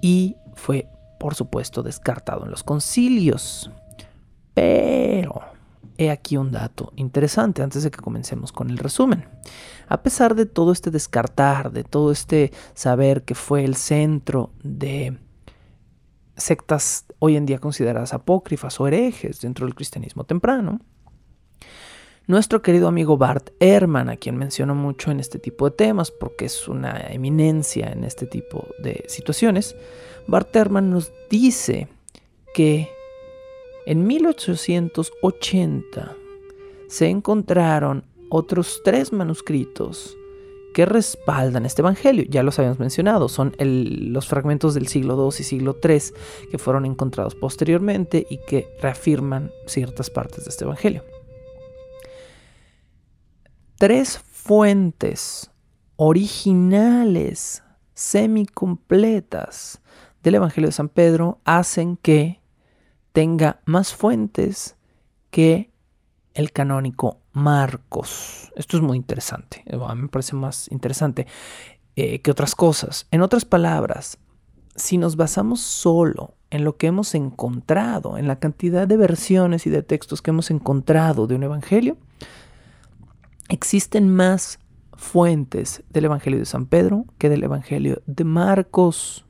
[0.01, 0.87] y fue,
[1.19, 3.71] por supuesto, descartado en los concilios.
[4.53, 5.41] Pero
[5.97, 9.25] he aquí un dato interesante antes de que comencemos con el resumen.
[9.87, 15.17] A pesar de todo este descartar, de todo este saber que fue el centro de
[16.35, 20.79] sectas hoy en día consideradas apócrifas o herejes dentro del cristianismo temprano,
[22.27, 26.45] nuestro querido amigo Bart Ehrman, a quien menciono mucho en este tipo de temas porque
[26.45, 29.75] es una eminencia en este tipo de situaciones,
[30.27, 31.87] Bart Ehrman nos dice
[32.53, 32.89] que
[33.85, 36.15] en 1880
[36.89, 40.17] se encontraron otros tres manuscritos
[40.73, 42.25] que respaldan este evangelio.
[42.29, 46.01] Ya los habíamos mencionado, son los fragmentos del siglo II y siglo III
[46.51, 51.03] que fueron encontrados posteriormente y que reafirman ciertas partes de este evangelio.
[53.77, 55.51] Tres fuentes
[55.97, 57.61] originales,
[57.93, 59.81] semicompletas
[60.23, 62.41] del Evangelio de San Pedro hacen que
[63.11, 64.77] tenga más fuentes
[65.29, 65.71] que
[66.33, 68.51] el canónico Marcos.
[68.55, 71.27] Esto es muy interesante, a mí me parece más interesante
[71.95, 73.05] eh, que otras cosas.
[73.11, 74.17] En otras palabras,
[74.75, 79.69] si nos basamos solo en lo que hemos encontrado, en la cantidad de versiones y
[79.69, 81.97] de textos que hemos encontrado de un evangelio,
[83.49, 84.59] existen más
[84.95, 89.25] fuentes del evangelio de San Pedro que del evangelio de Marcos.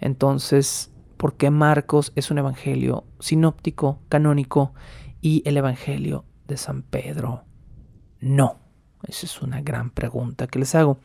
[0.00, 4.72] Entonces, porque Marcos es un evangelio sinóptico, canónico,
[5.20, 7.44] y el evangelio de San Pedro
[8.20, 8.58] no.
[9.06, 10.98] Esa es una gran pregunta que les hago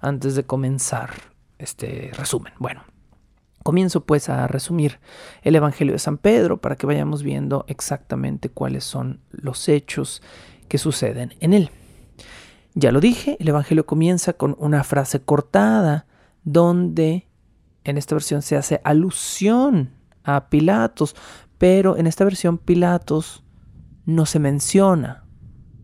[0.00, 1.10] antes de comenzar
[1.58, 2.52] este resumen.
[2.58, 2.84] Bueno,
[3.62, 5.00] comienzo pues a resumir
[5.42, 10.22] el evangelio de San Pedro para que vayamos viendo exactamente cuáles son los hechos
[10.70, 11.70] que suceden en él.
[12.74, 16.06] Ya lo dije, el evangelio comienza con una frase cortada
[16.44, 17.28] donde
[17.82, 19.90] en esta versión se hace alusión
[20.22, 21.16] a Pilatos,
[21.58, 23.42] pero en esta versión Pilatos
[24.06, 25.24] no se menciona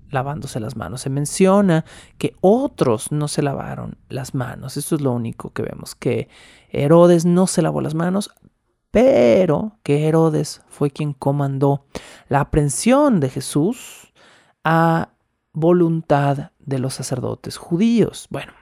[0.09, 1.85] lavándose las manos, se menciona
[2.17, 4.77] que otros no se lavaron las manos.
[4.77, 6.29] Esto es lo único que vemos, que
[6.71, 8.31] Herodes no se lavó las manos,
[8.93, 11.87] pero que Herodes fue quien comandó
[12.29, 14.06] la aprehensión de Jesús
[14.69, 15.11] a
[15.53, 18.27] voluntad de los sacerdotes judíos.
[18.31, 18.53] Bueno,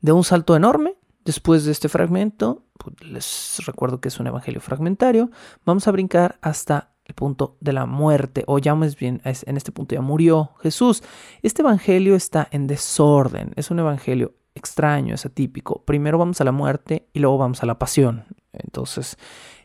[0.00, 4.62] de un salto enorme, Después de este fragmento, pues, les recuerdo que es un evangelio
[4.62, 5.30] fragmentario,
[5.66, 9.70] vamos a brincar hasta el punto de la muerte, o ya más bien, en este
[9.70, 11.02] punto ya murió Jesús.
[11.42, 15.84] Este evangelio está en desorden, es un evangelio extraño, es atípico.
[15.84, 18.24] Primero vamos a la muerte y luego vamos a la pasión.
[18.54, 19.18] Entonces,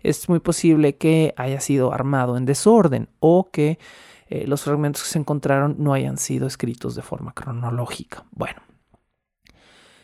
[0.04, 3.80] es muy posible que haya sido armado en desorden o que
[4.36, 8.26] eh, los fragmentos que se encontraron no hayan sido escritos de forma cronológica.
[8.32, 8.64] Bueno,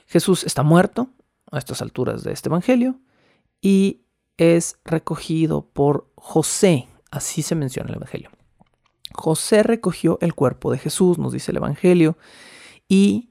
[0.06, 1.10] Jesús está muerto,
[1.52, 3.00] a estas alturas de este Evangelio
[3.60, 4.02] y
[4.38, 8.30] es recogido por José, así se menciona el Evangelio.
[9.14, 12.16] José recogió el cuerpo de Jesús, nos dice el Evangelio,
[12.88, 13.29] y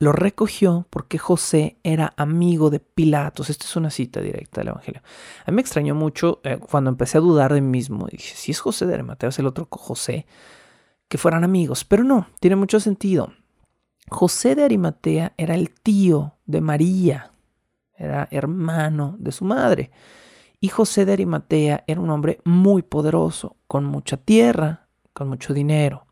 [0.00, 3.50] lo recogió porque José era amigo de Pilatos.
[3.50, 5.02] Esta es una cita directa del Evangelio.
[5.44, 8.08] A mí me extrañó mucho eh, cuando empecé a dudar de mí mismo.
[8.10, 10.26] Dije, si es José de Arimatea, es el otro José,
[11.06, 11.84] que fueran amigos.
[11.84, 13.34] Pero no, tiene mucho sentido.
[14.08, 17.32] José de Arimatea era el tío de María,
[17.94, 19.90] era hermano de su madre.
[20.60, 26.06] Y José de Arimatea era un hombre muy poderoso, con mucha tierra, con mucho dinero.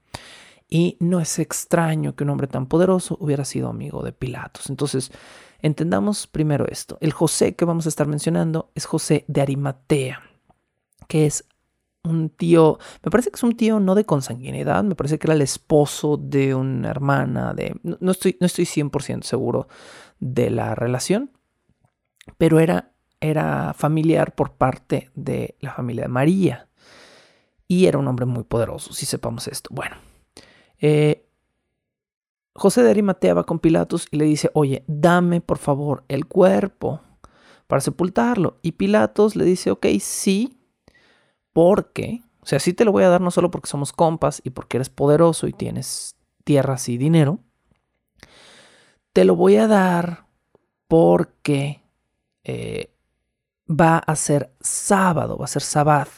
[0.68, 4.68] Y no es extraño que un hombre tan poderoso hubiera sido amigo de Pilatos.
[4.68, 5.10] Entonces,
[5.60, 6.98] entendamos primero esto.
[7.00, 10.22] El José que vamos a estar mencionando es José de Arimatea,
[11.08, 11.46] que es
[12.04, 15.34] un tío, me parece que es un tío no de consanguinidad, me parece que era
[15.34, 19.68] el esposo de una hermana, de, no, estoy, no estoy 100% seguro
[20.20, 21.32] de la relación,
[22.36, 26.68] pero era, era familiar por parte de la familia de María
[27.66, 29.70] y era un hombre muy poderoso, si sepamos esto.
[29.72, 29.96] Bueno,
[30.80, 31.24] eh,
[32.54, 37.00] José de Arimatea va con Pilatos y le dice, oye, dame por favor el cuerpo
[37.68, 38.58] para sepultarlo.
[38.62, 40.58] Y Pilatos le dice, ok, sí,
[41.52, 44.50] porque, o sea, sí te lo voy a dar no solo porque somos compas y
[44.50, 47.38] porque eres poderoso y tienes tierras y dinero,
[49.12, 50.26] te lo voy a dar
[50.88, 51.82] porque
[52.44, 52.92] eh,
[53.68, 56.08] va a ser sábado, va a ser sabbat,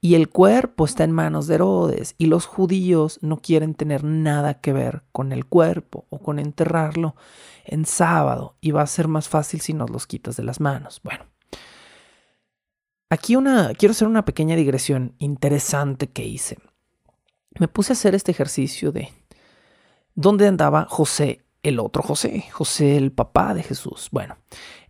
[0.00, 4.54] y el cuerpo está en manos de Herodes, y los judíos no quieren tener nada
[4.60, 7.16] que ver con el cuerpo o con enterrarlo
[7.64, 11.00] en sábado, y va a ser más fácil si nos los quitas de las manos.
[11.02, 11.24] Bueno,
[13.10, 16.58] Aquí una, quiero hacer una pequeña digresión interesante que hice.
[17.58, 19.08] me puse a hacer este ejercicio de
[20.14, 24.08] dónde andaba José, el otro José, José el papá de Jesús.
[24.12, 24.36] Bueno,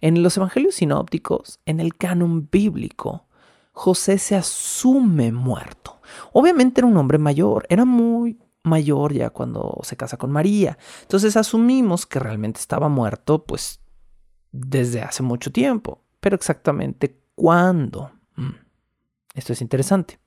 [0.00, 3.27] en los evangelios sinópticos, en el canon bíblico,
[3.78, 6.00] José se asume muerto.
[6.32, 10.76] Obviamente era un hombre mayor, era muy mayor ya cuando se casa con María.
[11.02, 13.80] Entonces asumimos que realmente estaba muerto, pues,
[14.50, 16.02] desde hace mucho tiempo.
[16.18, 18.10] Pero exactamente cuándo.
[18.34, 18.56] Mm,
[19.34, 20.18] esto es interesante.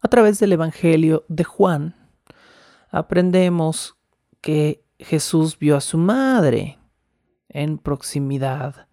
[0.00, 1.94] A través del Evangelio de Juan,
[2.90, 3.98] aprendemos
[4.40, 6.78] que Jesús vio a su madre
[7.50, 8.88] en proximidad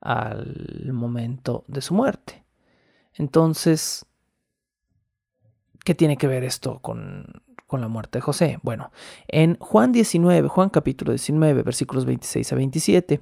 [0.00, 2.44] al momento de su muerte.
[3.14, 4.06] Entonces,
[5.84, 8.58] ¿qué tiene que ver esto con, con la muerte de José?
[8.62, 8.92] Bueno,
[9.28, 13.20] en Juan 19, Juan capítulo 19, versículos 26 a 27,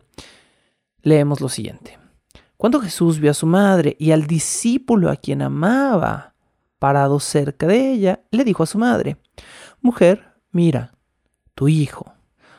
[1.03, 1.99] leemos lo siguiente.
[2.57, 6.35] Cuando Jesús vio a su madre y al discípulo a quien amaba,
[6.79, 9.17] parado cerca de ella, le dijo a su madre,
[9.81, 10.93] Mujer, mira,
[11.55, 12.12] tu hijo.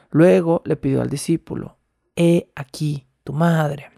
[0.10, 1.78] Luego le pidió al discípulo,
[2.16, 3.92] He aquí tu madre.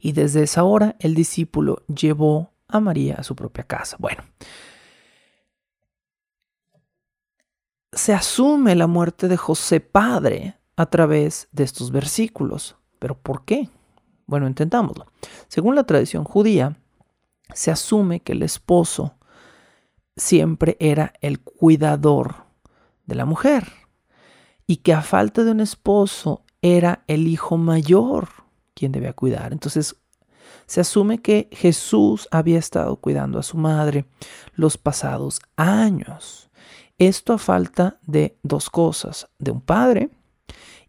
[0.00, 3.96] Y desde esa hora el discípulo llevó a María a su propia casa.
[3.98, 4.22] Bueno,
[7.92, 12.76] se asume la muerte de José padre a través de estos versículos.
[12.98, 13.68] ¿Pero por qué?
[14.26, 15.06] Bueno, intentámoslo.
[15.48, 16.76] Según la tradición judía,
[17.54, 19.14] se asume que el esposo
[20.16, 22.46] siempre era el cuidador
[23.06, 23.66] de la mujer
[24.66, 28.28] y que a falta de un esposo era el hijo mayor
[28.78, 29.52] quien debía cuidar.
[29.52, 29.96] Entonces
[30.66, 34.04] se asume que Jesús había estado cuidando a su madre
[34.54, 36.50] los pasados años.
[36.98, 40.10] Esto a falta de dos cosas, de un padre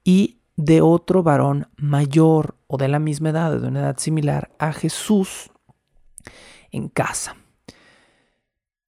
[0.03, 4.73] y de otro varón mayor o de la misma edad, de una edad similar a
[4.73, 5.49] Jesús
[6.71, 7.35] en casa.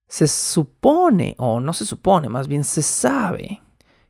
[0.07, 3.61] Se supone, o no se supone, más bien se sabe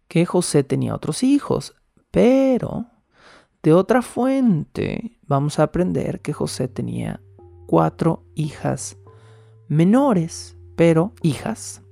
[0.08, 1.76] que José tenía otros hijos,
[2.10, 2.88] pero
[3.64, 7.22] de otra fuente vamos a aprender que José tenía
[7.68, 8.98] cuatro hijas
[9.68, 11.84] menores, pero hijas,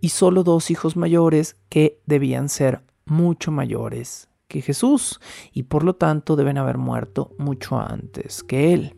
[0.00, 5.20] y solo dos hijos mayores que debían ser mucho mayores que Jesús
[5.52, 8.96] y por lo tanto deben haber muerto mucho antes que él.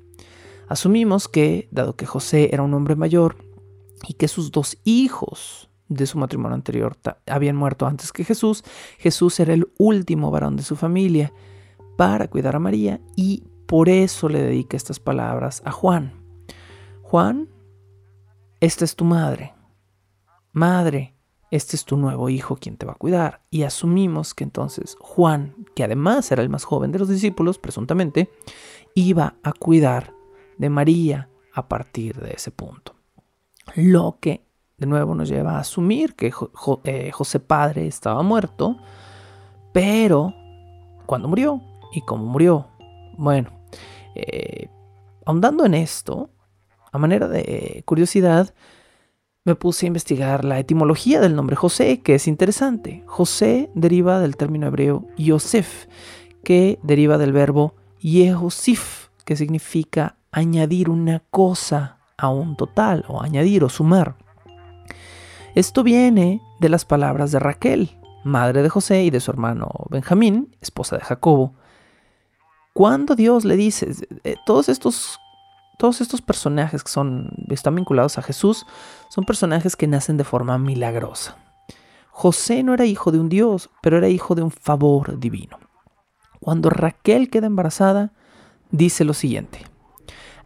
[0.67, 3.37] Asumimos que, dado que José era un hombre mayor
[4.09, 8.65] y que sus dos hijos de su matrimonio anterior habían muerto antes que Jesús,
[8.99, 11.33] Jesús era el último varón de su familia
[11.97, 16.13] para cuidar a María y por eso le dedica estas palabras a Juan.
[17.03, 17.49] Juan,
[18.61, 19.55] esta es tu madre.
[20.53, 21.15] Madre,
[21.51, 23.43] este es tu nuevo hijo quien te va a cuidar.
[23.51, 28.31] Y asumimos que entonces Juan, que además era el más joven de los discípulos, presuntamente,
[28.95, 30.13] iba a cuidar
[30.59, 32.95] de María a partir de ese punto.
[33.75, 34.45] Lo que
[34.77, 36.33] de nuevo nos lleva a asumir que
[36.85, 38.77] eh, José Padre estaba muerto,
[39.73, 40.35] pero
[41.07, 41.61] cuando murió
[41.95, 42.69] y cómo murió.
[43.17, 43.51] Bueno,
[44.15, 44.69] eh,
[45.25, 46.31] ahondando en esto,
[46.93, 48.55] a manera de curiosidad,
[49.45, 53.03] me puse a investigar la etimología del nombre José, que es interesante.
[53.07, 55.87] José deriva del término hebreo Yosef,
[56.43, 63.65] que deriva del verbo Yehosif, que significa añadir una cosa a un total, o añadir
[63.65, 64.17] o sumar.
[65.55, 67.91] Esto viene de las palabras de Raquel,
[68.25, 71.55] madre de José y de su hermano Benjamín, esposa de Jacobo.
[72.75, 73.93] Cuando Dios le dice,
[74.25, 75.19] eh, todos estos
[75.79, 76.91] todos estos personajes que
[77.55, 78.65] están vinculados a Jesús
[79.09, 81.37] son personajes que nacen de forma milagrosa.
[82.11, 85.59] José no era hijo de un Dios, pero era hijo de un favor divino.
[86.39, 88.13] Cuando Raquel queda embarazada,
[88.71, 89.67] dice lo siguiente.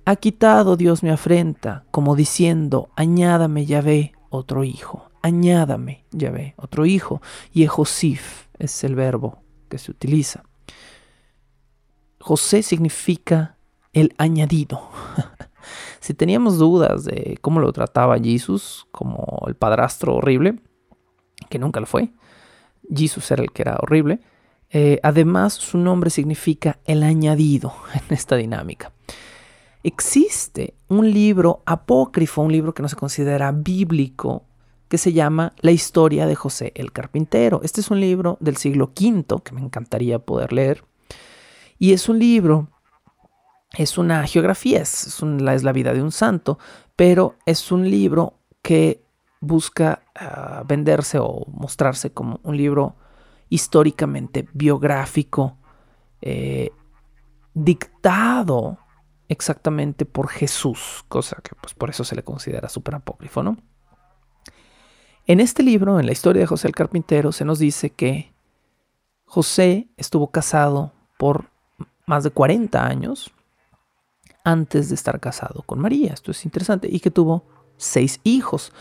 [0.07, 7.21] Ha quitado Dios mi afrenta, como diciendo, añádame Yahvé otro hijo, añádame Yahvé otro hijo.
[7.53, 10.48] Y Josif es el verbo que se utiliza.
[12.21, 13.57] José significa
[13.93, 14.89] el añadido.
[16.01, 20.61] si teníamos dudas de cómo lo trataba Jesús como el padrastro horrible,
[21.49, 22.13] que nunca lo fue,
[22.95, 24.21] Jesús era el que era horrible,
[24.71, 28.93] eh, además su nombre significa el añadido en esta dinámica.
[29.83, 34.45] Existe un libro apócrifo, un libro que no se considera bíblico,
[34.89, 37.61] que se llama La historia de José el Carpintero.
[37.63, 40.85] Este es un libro del siglo V que me encantaría poder leer.
[41.79, 42.69] Y es un libro
[43.77, 46.59] es una geografía, es, la vida de un santo,
[46.97, 49.05] pero es un libro que
[49.41, 52.97] busca ah, venderse o mostrarse como un libro
[53.51, 55.59] históricamente biográfico,
[56.21, 56.71] eh,
[57.55, 58.79] dictado
[59.29, 63.59] exactamente por Jesús, cosa que pues por eso se le considera súper apócrifo, ¿no?
[65.27, 68.33] En este libro, en la historia de José el Carpintero, se nos dice que
[69.27, 71.51] José estuvo casado por
[72.09, 73.33] más de 40 años
[74.45, 76.13] antes de estar casado con María.
[76.13, 76.89] Esto es interesante.
[76.91, 77.45] Y que tuvo
[77.77, 78.73] seis hijos.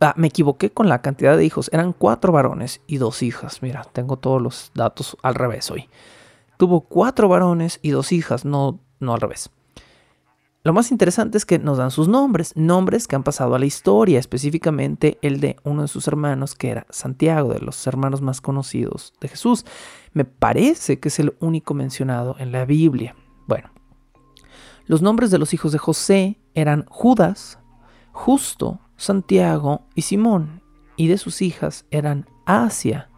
[0.00, 1.68] Ah, me equivoqué con la cantidad de hijos.
[1.72, 3.62] Eran cuatro varones y dos hijas.
[3.62, 5.88] Mira, tengo todos los datos al revés hoy.
[6.56, 9.50] Tuvo cuatro varones y dos hijas, no, no al revés.
[10.64, 13.66] Lo más interesante es que nos dan sus nombres, nombres que han pasado a la
[13.66, 18.40] historia, específicamente el de uno de sus hermanos, que era Santiago, de los hermanos más
[18.40, 19.66] conocidos de Jesús.
[20.12, 23.16] Me parece que es el único mencionado en la Biblia.
[23.48, 23.70] Bueno,
[24.86, 27.58] los nombres de los hijos de José eran Judas,
[28.12, 30.62] Justo, Santiago y Simón,
[30.96, 33.08] y de sus hijas eran Asia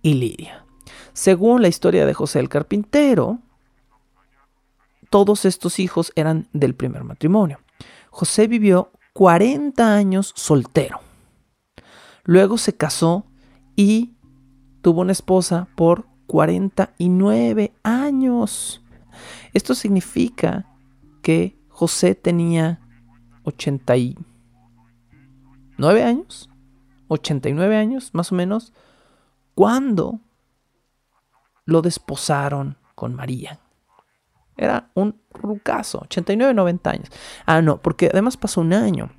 [0.00, 0.64] y Lidia.
[1.12, 3.40] Según la historia de José el carpintero,
[5.10, 7.60] todos estos hijos eran del primer matrimonio.
[8.10, 11.00] José vivió 40 años soltero.
[12.24, 13.24] Luego se casó
[13.74, 14.18] y
[14.82, 18.82] tuvo una esposa por 49 años.
[19.52, 20.66] Esto significa
[21.22, 22.80] que José tenía
[23.44, 26.50] 89 años,
[27.08, 28.74] 89 años más o menos,
[29.54, 30.20] cuando
[31.64, 33.60] lo desposaron con María.
[34.58, 37.08] Era un rucazo, 89, 90 años.
[37.46, 39.10] Ah, no, porque además pasó un año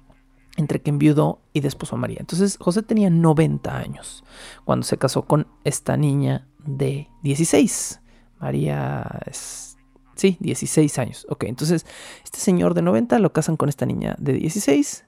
[0.58, 2.18] entre que enviudó y desposó a María.
[2.20, 4.26] Entonces José tenía 90 años
[4.66, 8.02] cuando se casó con esta niña de 16.
[8.40, 9.78] María es...
[10.16, 11.26] Sí, 16 años.
[11.30, 11.86] Ok, entonces
[12.26, 15.06] este señor de 90 lo casan con esta niña de 16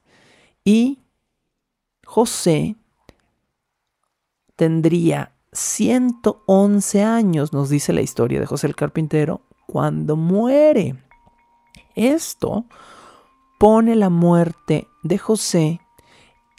[0.63, 0.99] y
[2.05, 2.77] José
[4.55, 10.95] tendría 111 años, nos dice la historia de José el Carpintero, cuando muere.
[11.95, 12.65] Esto
[13.59, 15.81] pone la muerte de José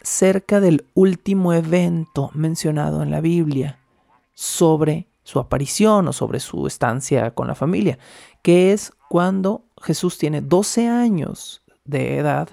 [0.01, 3.79] cerca del último evento mencionado en la Biblia
[4.33, 7.97] sobre su aparición o sobre su estancia con la familia,
[8.41, 12.49] que es cuando Jesús tiene 12 años de edad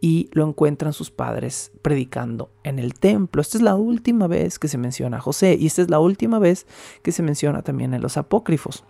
[0.00, 3.40] y lo encuentran sus padres predicando en el templo.
[3.40, 6.38] Esta es la última vez que se menciona a José y esta es la última
[6.38, 6.66] vez
[7.02, 8.84] que se menciona también en los apócrifos.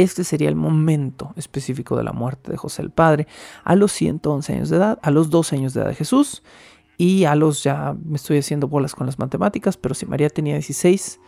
[0.00, 3.26] Este sería el momento específico de la muerte de José el Padre
[3.64, 6.42] a los 111 años de edad, a los 12 años de edad de Jesús
[6.96, 10.54] y a los ya me estoy haciendo bolas con las matemáticas, pero si María tenía
[10.54, 11.20] 16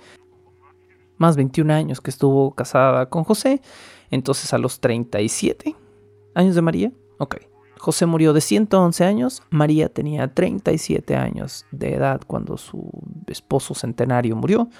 [1.18, 3.60] más 21 años que estuvo casada con José,
[4.10, 5.76] entonces a los 37
[6.34, 7.36] años de María, ok.
[7.78, 12.88] José murió de 111 años, María tenía 37 años de edad cuando su
[13.26, 14.70] esposo centenario murió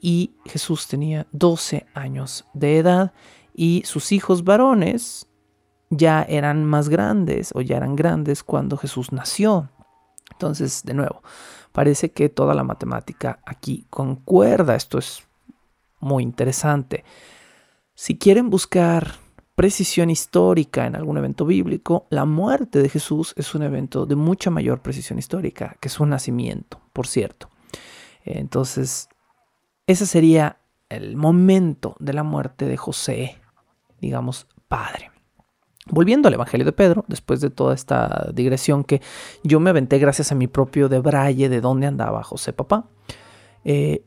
[0.00, 3.12] y Jesús tenía 12 años de edad
[3.54, 5.26] y sus hijos varones
[5.90, 9.70] ya eran más grandes o ya eran grandes cuando Jesús nació.
[10.30, 11.22] Entonces, de nuevo,
[11.72, 14.76] parece que toda la matemática aquí concuerda.
[14.76, 15.24] Esto es
[15.98, 17.04] muy interesante.
[17.94, 19.16] Si quieren buscar
[19.54, 24.48] precisión histórica en algún evento bíblico, la muerte de Jesús es un evento de mucha
[24.48, 27.50] mayor precisión histórica que su nacimiento, por cierto.
[28.24, 29.08] Entonces,
[29.90, 33.38] ese sería el momento de la muerte de José,
[34.00, 35.10] digamos, padre.
[35.86, 39.02] Volviendo al Evangelio de Pedro, después de toda esta digresión que
[39.42, 42.88] yo me aventé gracias a mi propio debraye de dónde andaba José papá,
[43.64, 44.04] eh,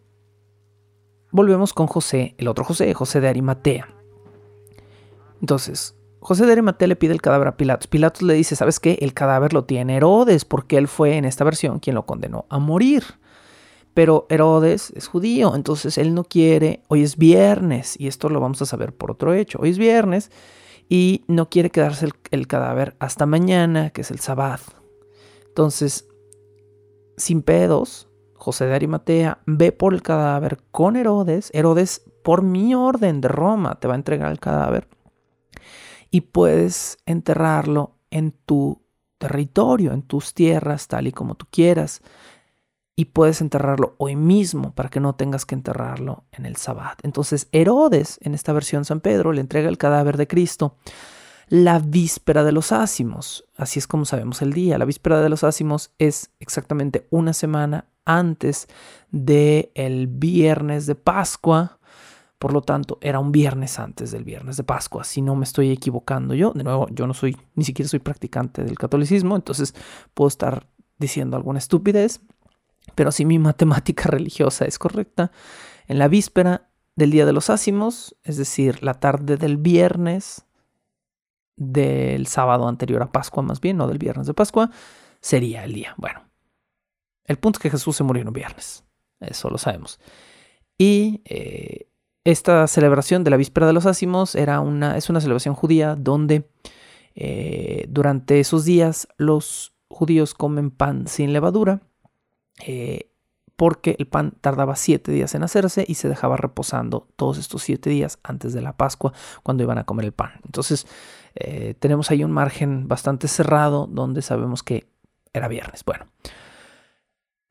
[1.31, 3.89] volvemos con José, el otro José, José de Arimatea.
[5.41, 7.87] Entonces, José de Arimatea le pide el cadáver a Pilatos.
[7.87, 8.97] Pilatos le dice, ¿sabes qué?
[9.01, 12.59] El cadáver lo tiene Herodes, porque él fue en esta versión quien lo condenó a
[12.59, 13.03] morir.
[13.93, 18.61] Pero Herodes es judío, entonces él no quiere, hoy es viernes, y esto lo vamos
[18.61, 20.31] a saber por otro hecho, hoy es viernes,
[20.89, 24.61] y no quiere quedarse el, cadáver hasta mañana, que es el sabbat.
[25.47, 26.07] Entonces,
[27.17, 33.21] sin pedos, José de Arimatea ve por el cadáver con Herodes, Herodes por mi orden
[33.21, 34.87] de Roma te va a entregar el cadáver,
[36.09, 38.81] y puedes enterrarlo en tu
[39.19, 42.01] territorio, en tus tierras, tal y como tú quieras
[42.95, 46.99] y puedes enterrarlo hoy mismo para que no tengas que enterrarlo en el sabbat.
[47.03, 50.75] Entonces Herodes, en esta versión San Pedro, le entrega el cadáver de Cristo
[51.47, 53.45] la víspera de los ácimos.
[53.57, 54.77] Así es como sabemos el día.
[54.77, 58.67] La víspera de los ácimos es exactamente una semana antes
[59.11, 61.79] del el viernes de Pascua.
[62.39, 65.71] Por lo tanto, era un viernes antes del viernes de Pascua, si no me estoy
[65.71, 66.51] equivocando yo.
[66.51, 69.73] De nuevo, yo no soy, ni siquiera soy practicante del catolicismo, entonces
[70.13, 70.67] puedo estar
[70.97, 72.21] diciendo alguna estupidez,
[72.95, 75.31] pero si mi matemática religiosa es correcta,
[75.87, 80.45] en la víspera del día de los ácimos, es decir, la tarde del viernes
[81.55, 84.71] del sábado anterior a Pascua, más bien, no del viernes de Pascua,
[85.21, 85.95] sería el día.
[85.97, 86.21] Bueno,
[87.25, 88.83] el punto es que Jesús se murió en un viernes,
[89.19, 89.99] eso lo sabemos.
[90.77, 91.87] Y eh,
[92.23, 96.49] esta celebración de la víspera de los ácimos era una, es una celebración judía donde
[97.15, 101.81] eh, durante esos días los judíos comen pan sin levadura
[102.59, 103.09] eh,
[103.55, 107.89] porque el pan tardaba siete días en hacerse y se dejaba reposando todos estos siete
[107.89, 110.31] días antes de la Pascua cuando iban a comer el pan.
[110.43, 110.87] Entonces
[111.35, 114.87] eh, tenemos ahí un margen bastante cerrado donde sabemos que
[115.33, 115.83] era viernes.
[115.85, 116.07] Bueno,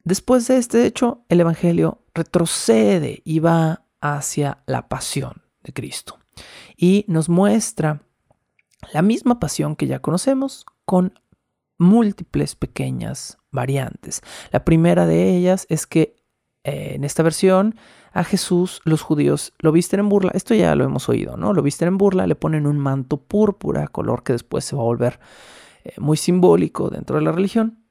[0.04, 6.18] después de este hecho, el Evangelio retrocede y va hacia la pasión de Cristo.
[6.76, 8.02] Y nos muestra
[8.92, 11.20] la misma pasión que ya conocemos con
[11.82, 14.22] múltiples pequeñas variantes.
[14.50, 16.16] La primera de ellas es que
[16.64, 17.74] eh, en esta versión
[18.12, 20.30] a Jesús los judíos lo visten en burla.
[20.34, 21.52] Esto ya lo hemos oído, ¿no?
[21.52, 24.86] Lo visten en burla, le ponen un manto púrpura, color que después se va a
[24.86, 25.20] volver
[25.84, 27.84] eh, muy simbólico dentro de la religión.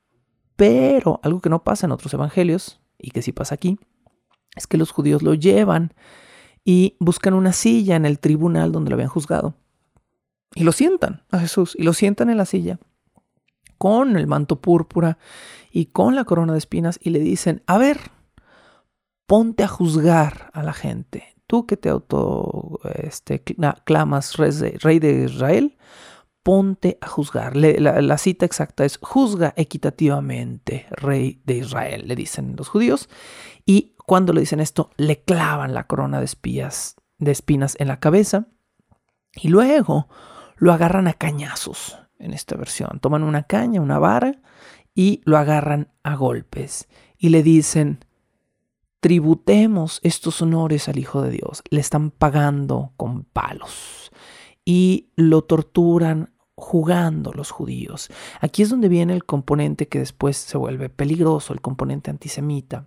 [0.55, 3.79] Pero algo que no pasa en otros evangelios y que sí pasa aquí
[4.55, 5.93] es que los judíos lo llevan
[6.63, 9.55] y buscan una silla en el tribunal donde lo habían juzgado.
[10.53, 12.77] Y lo sientan a Jesús, y lo sientan en la silla,
[13.81, 15.17] con el manto púrpura
[15.71, 18.11] y con la corona de espinas, y le dicen, a ver,
[19.25, 21.35] ponte a juzgar a la gente.
[21.47, 23.41] Tú que te auto este,
[23.83, 25.79] clamas rey de Israel,
[26.43, 27.55] ponte a juzgar.
[27.55, 33.09] la, cita exacta es, juzga equitativamente, rey de Israel, le dicen los judíos.
[33.65, 36.29] Y cuando le dicen esto, le clavan la corona de,
[37.17, 38.45] de espinas en la cabeza
[39.33, 40.07] y luego
[40.57, 42.99] lo agarran a cañazos en esta versión.
[42.99, 44.41] Toman una caña, una vara
[44.95, 48.05] y lo agarran a golpes y le dicen,
[48.99, 51.63] tributemos estos honores al Hijo de Dios.
[51.69, 54.11] Le están pagando con palos
[54.63, 58.09] y lo torturan jugando los judíos.
[58.39, 62.85] Aquí es donde viene el componente que después se vuelve peligroso, el componente antisemita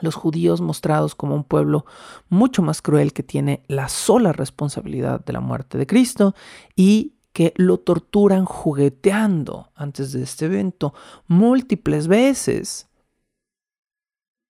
[0.00, 1.84] los judíos mostrados como un pueblo
[2.28, 6.34] mucho más cruel que tiene la sola responsabilidad de la muerte de Cristo
[6.76, 10.92] y que lo torturan jugueteando antes de este evento
[11.28, 12.88] múltiples veces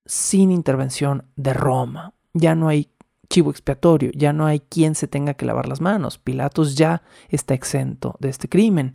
[0.07, 2.15] sin intervención de Roma.
[2.33, 2.91] Ya no hay
[3.29, 6.17] chivo expiatorio, ya no hay quien se tenga que lavar las manos.
[6.17, 8.95] Pilatos ya está exento de este crimen.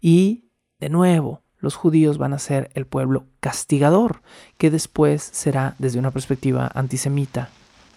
[0.00, 0.44] Y,
[0.78, 4.22] de nuevo, los judíos van a ser el pueblo castigador,
[4.56, 7.48] que después será, desde una perspectiva antisemita,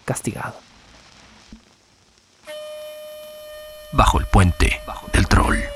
[0.06, 0.56] castigado.
[3.96, 4.82] Bajo el puente
[5.14, 5.74] del troll.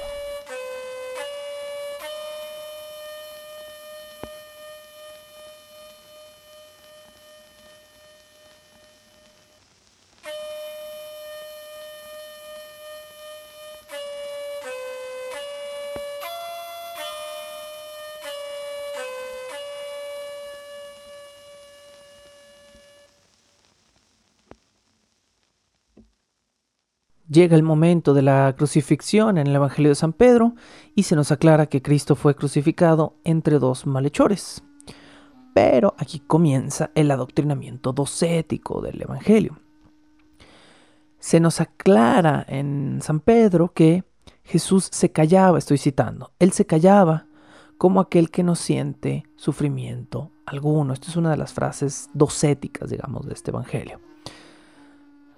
[27.39, 30.55] Llega el momento de la crucifixión en el Evangelio de San Pedro
[30.93, 34.61] y se nos aclara que Cristo fue crucificado entre dos malhechores.
[35.53, 39.57] Pero aquí comienza el adoctrinamiento docético del Evangelio.
[41.17, 44.03] Se nos aclara en San Pedro que
[44.43, 47.27] Jesús se callaba, estoy citando, él se callaba
[47.77, 50.91] como aquel que no siente sufrimiento alguno.
[50.91, 54.08] Esta es una de las frases docéticas, digamos, de este Evangelio.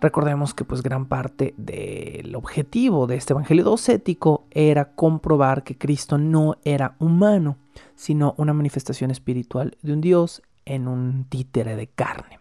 [0.02, 6.18] Recordemos que pues gran parte del objetivo de este evangelio docético era comprobar que Cristo
[6.18, 7.58] no era humano,
[7.96, 12.40] sino una manifestación espiritual de un Dios en un títere de carne.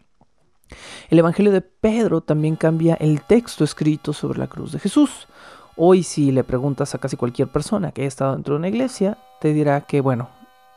[1.11, 5.29] El evangelio de Pedro también cambia el texto escrito sobre la cruz de Jesús.
[5.77, 9.19] Hoy si le preguntas a casi cualquier persona que haya estado dentro de una iglesia,
[9.39, 10.31] te dirá que bueno,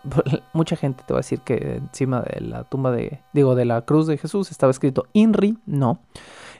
[0.53, 3.83] mucha gente te va a decir que encima de la tumba de digo de la
[3.83, 6.01] cruz de Jesús estaba escrito INRI, no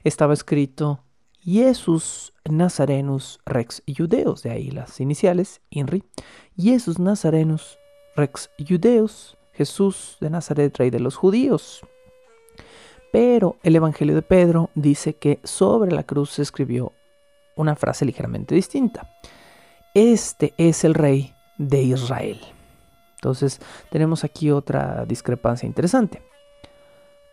[0.04, 1.04] estaba escrito
[1.40, 6.04] Jesus Nazarenus Rex Judeus, de ahí las iniciales, INRI.
[6.58, 7.78] Jesus Nazarenus
[8.16, 11.82] Rex Judeus, Jesús de Nazaret, rey de los judíos.
[13.12, 16.94] Pero el Evangelio de Pedro dice que sobre la cruz se escribió
[17.56, 19.10] una frase ligeramente distinta.
[19.94, 22.40] Este es el rey de Israel.
[23.16, 26.22] Entonces tenemos aquí otra discrepancia interesante.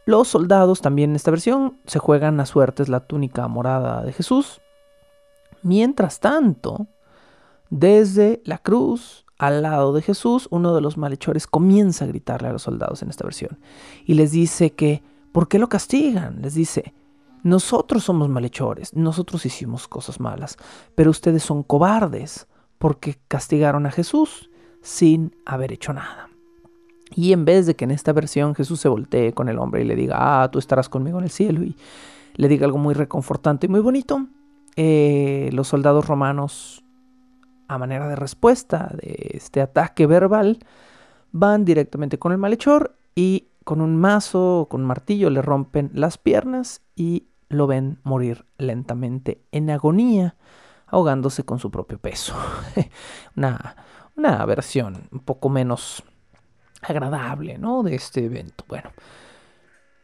[0.07, 4.61] Los soldados también en esta versión se juegan a suertes la túnica morada de Jesús.
[5.63, 6.87] Mientras tanto,
[7.69, 12.53] desde la cruz al lado de Jesús, uno de los malhechores comienza a gritarle a
[12.53, 13.59] los soldados en esta versión
[14.05, 16.41] y les dice que, ¿por qué lo castigan?
[16.43, 16.95] Les dice,
[17.43, 20.57] nosotros somos malhechores, nosotros hicimos cosas malas,
[20.95, 22.49] pero ustedes son cobardes
[22.79, 24.51] porque castigaron a Jesús
[24.83, 26.30] sin haber hecho nada.
[27.15, 29.85] Y en vez de que en esta versión Jesús se voltee con el hombre y
[29.85, 31.77] le diga, ah, tú estarás conmigo en el cielo, y
[32.37, 34.27] le diga algo muy reconfortante y muy bonito,
[34.77, 36.85] eh, los soldados romanos,
[37.69, 40.59] a manera de respuesta de este ataque verbal,
[41.33, 45.91] van directamente con el malhechor y con un mazo o con un martillo le rompen
[45.95, 50.37] las piernas y lo ven morir lentamente en agonía,
[50.87, 52.35] ahogándose con su propio peso.
[53.37, 53.77] una,
[54.17, 56.03] una versión un poco menos
[56.83, 57.83] agradable, ¿no?
[57.83, 58.65] De este evento.
[58.69, 58.91] Bueno,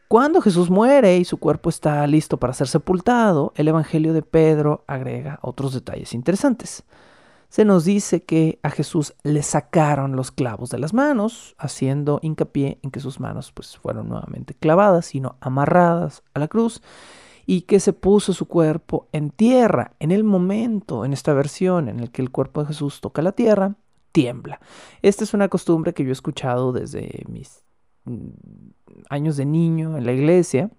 [0.07, 4.85] cuando Jesús muere y su cuerpo está listo para ser sepultado, el Evangelio de Pedro
[4.87, 6.85] agrega otros detalles interesantes.
[7.49, 12.79] Se nos dice que a Jesús le sacaron los clavos de las manos, haciendo hincapié
[12.83, 16.81] en que sus manos pues, fueron nuevamente clavadas, sino amarradas a la cruz,
[17.45, 19.91] y que se puso su cuerpo en tierra.
[19.99, 23.31] En el momento, en esta versión, en el que el cuerpo de Jesús toca la
[23.31, 23.75] tierra,
[24.11, 24.59] tiembla.
[25.01, 27.63] Esta es una costumbre que yo he escuchado desde mis
[28.05, 28.29] mm,
[29.09, 30.69] años de niño en la iglesia,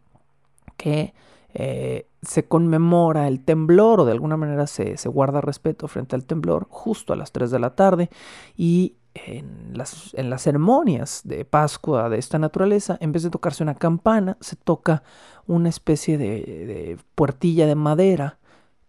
[0.76, 1.14] que
[1.54, 6.66] eh, se conmemora el temblor o de alguna manera se, guarda respeto frente al temblor
[6.68, 8.10] justo a las 3 de la tarde
[8.56, 13.62] y en las, en las, ceremonias de Pascua de esta naturaleza, en vez de tocarse
[13.62, 15.02] una campana, se toca
[15.46, 18.38] una especie de, puertilla de madera,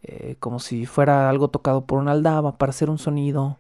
[0.03, 3.57] eh, como si fuera algo tocado por una aldaba, para hacer un sonido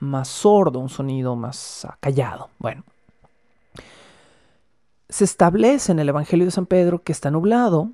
[0.00, 2.50] más sordo, un sonido más callado.
[2.58, 2.82] Bueno,
[5.08, 7.90] se establece en el Evangelio de San Pedro que está nublado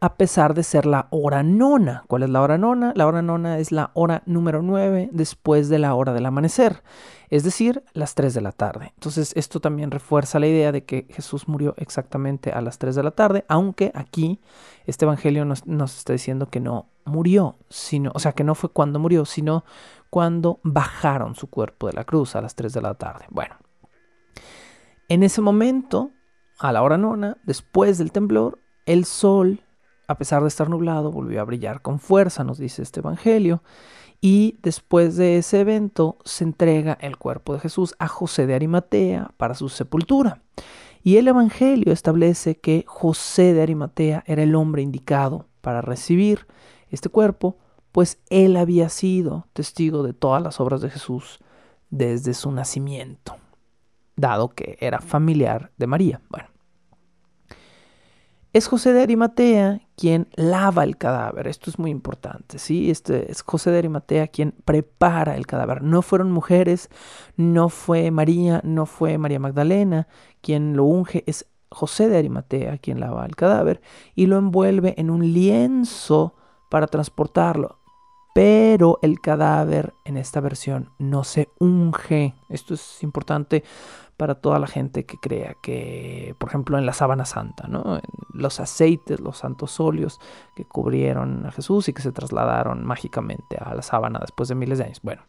[0.00, 2.04] a pesar de ser la hora nona.
[2.06, 2.92] ¿Cuál es la hora nona?
[2.94, 6.82] La hora nona es la hora número 9 después de la hora del amanecer,
[7.30, 8.92] es decir, las 3 de la tarde.
[8.94, 13.02] Entonces esto también refuerza la idea de que Jesús murió exactamente a las 3 de
[13.02, 14.40] la tarde, aunque aquí
[14.86, 15.62] este Evangelio nos,
[15.96, 19.64] está diciendo que no murió, sino, o sea, que no fue cuando murió, sino
[20.10, 23.24] cuando bajaron su cuerpo de la cruz a las 3 de la tarde.
[23.30, 23.56] Bueno,
[25.08, 26.10] en ese momento,
[26.58, 29.62] a la hora nona, después del temblor, el sol
[30.08, 33.62] a pesar de estar nublado, volvió a brillar con fuerza, nos dice este Evangelio.
[34.20, 39.30] Y después de ese evento se entrega el cuerpo de Jesús a José de Arimatea
[39.36, 40.42] para su sepultura.
[41.04, 46.46] Y el Evangelio establece que José de Arimatea era el hombre indicado para recibir
[46.90, 47.58] este cuerpo,
[47.92, 51.38] pues él había sido testigo de todas las obras de Jesús
[51.90, 53.36] desde su nacimiento,
[54.16, 56.20] dado que era familiar de María.
[56.28, 56.48] Bueno,
[58.52, 61.46] es José de Arimatea quien lava el cadáver.
[61.46, 62.90] Esto es muy importante, ¿sí?
[62.90, 65.82] Este es José de Arimatea quien prepara el cadáver.
[65.82, 66.88] No fueron mujeres,
[67.36, 70.08] no fue María, no fue María Magdalena
[70.40, 73.82] quien lo unge, es José de Arimatea quien lava el cadáver
[74.14, 76.34] y lo envuelve en un lienzo
[76.68, 77.78] para transportarlo.
[78.34, 82.34] Pero el cadáver en esta versión no se unge.
[82.48, 83.64] Esto es importante
[84.16, 88.00] para toda la gente que crea que, por ejemplo, en la sábana santa, ¿no?
[88.32, 90.20] los aceites, los santos óleos
[90.56, 94.78] que cubrieron a Jesús y que se trasladaron mágicamente a la sábana después de miles
[94.78, 95.00] de años.
[95.02, 95.22] Bueno,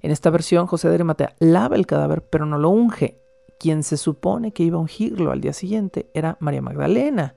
[0.00, 3.20] en esta versión José de Arimatea lava el cadáver, pero no lo unge.
[3.58, 7.34] Quien se supone que iba a ungirlo al día siguiente era María Magdalena,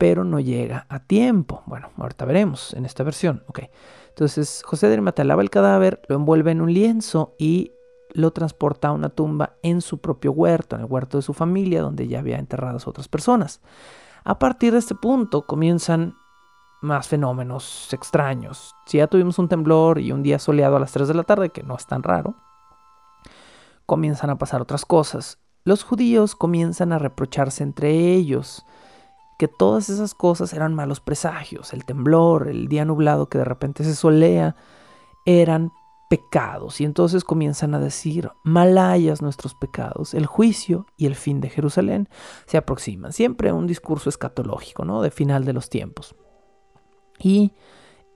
[0.00, 1.62] pero no llega a tiempo.
[1.66, 3.44] Bueno, ahorita veremos en esta versión.
[3.48, 3.60] Ok.
[4.08, 7.72] Entonces, José de Arimatea lava el cadáver, lo envuelve en un lienzo y
[8.14, 11.82] lo transporta a una tumba en su propio huerto, en el huerto de su familia,
[11.82, 13.60] donde ya había enterradas otras personas.
[14.24, 16.14] A partir de este punto comienzan
[16.80, 18.74] más fenómenos extraños.
[18.86, 21.50] Si ya tuvimos un temblor y un día soleado a las 3 de la tarde,
[21.50, 22.36] que no es tan raro,
[23.84, 25.38] comienzan a pasar otras cosas.
[25.64, 28.64] Los judíos comienzan a reprocharse entre ellos
[29.40, 31.72] que todas esas cosas eran malos presagios.
[31.72, 34.54] El temblor, el día nublado que de repente se solea,
[35.24, 35.72] eran
[36.10, 41.48] pecados y entonces comienzan a decir, malayas nuestros pecados, el juicio y el fin de
[41.48, 42.10] Jerusalén
[42.44, 43.14] se aproximan.
[43.14, 45.00] Siempre un discurso escatológico, ¿no?
[45.00, 46.14] De final de los tiempos.
[47.18, 47.54] Y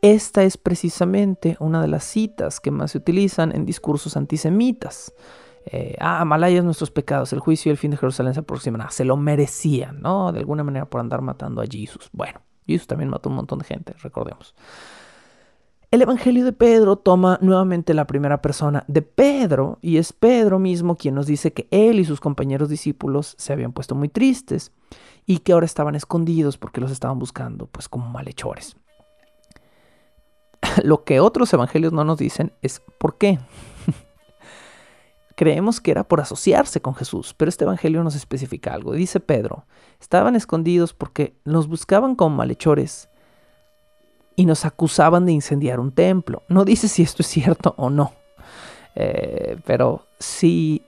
[0.02, 5.14] esta es precisamente una de las citas que más se utilizan en discursos antisemitas.
[5.66, 8.82] Eh, ah, malayas nuestros pecados, el juicio y el fin de Jerusalén se aproximan.
[8.82, 10.32] Ah, se lo merecían, ¿no?
[10.32, 12.10] De alguna manera por andar matando a Jesús.
[12.12, 14.54] Bueno, Jesús también mató un montón de gente, recordemos.
[15.90, 20.96] El Evangelio de Pedro toma nuevamente la primera persona de Pedro y es Pedro mismo
[20.96, 24.72] quien nos dice que él y sus compañeros discípulos se habían puesto muy tristes
[25.24, 28.76] y que ahora estaban escondidos porque los estaban buscando pues como malhechores.
[30.82, 33.38] Lo que otros evangelios no nos dicen es por qué.
[35.36, 38.92] Creemos que era por asociarse con Jesús, pero este evangelio nos especifica algo.
[38.92, 39.66] Dice Pedro,
[40.00, 43.08] estaban escondidos porque los buscaban como malhechores
[44.36, 46.42] y nos acusaban de incendiar un templo.
[46.48, 48.12] No dice si esto es cierto o no.
[48.94, 50.84] Eh, pero si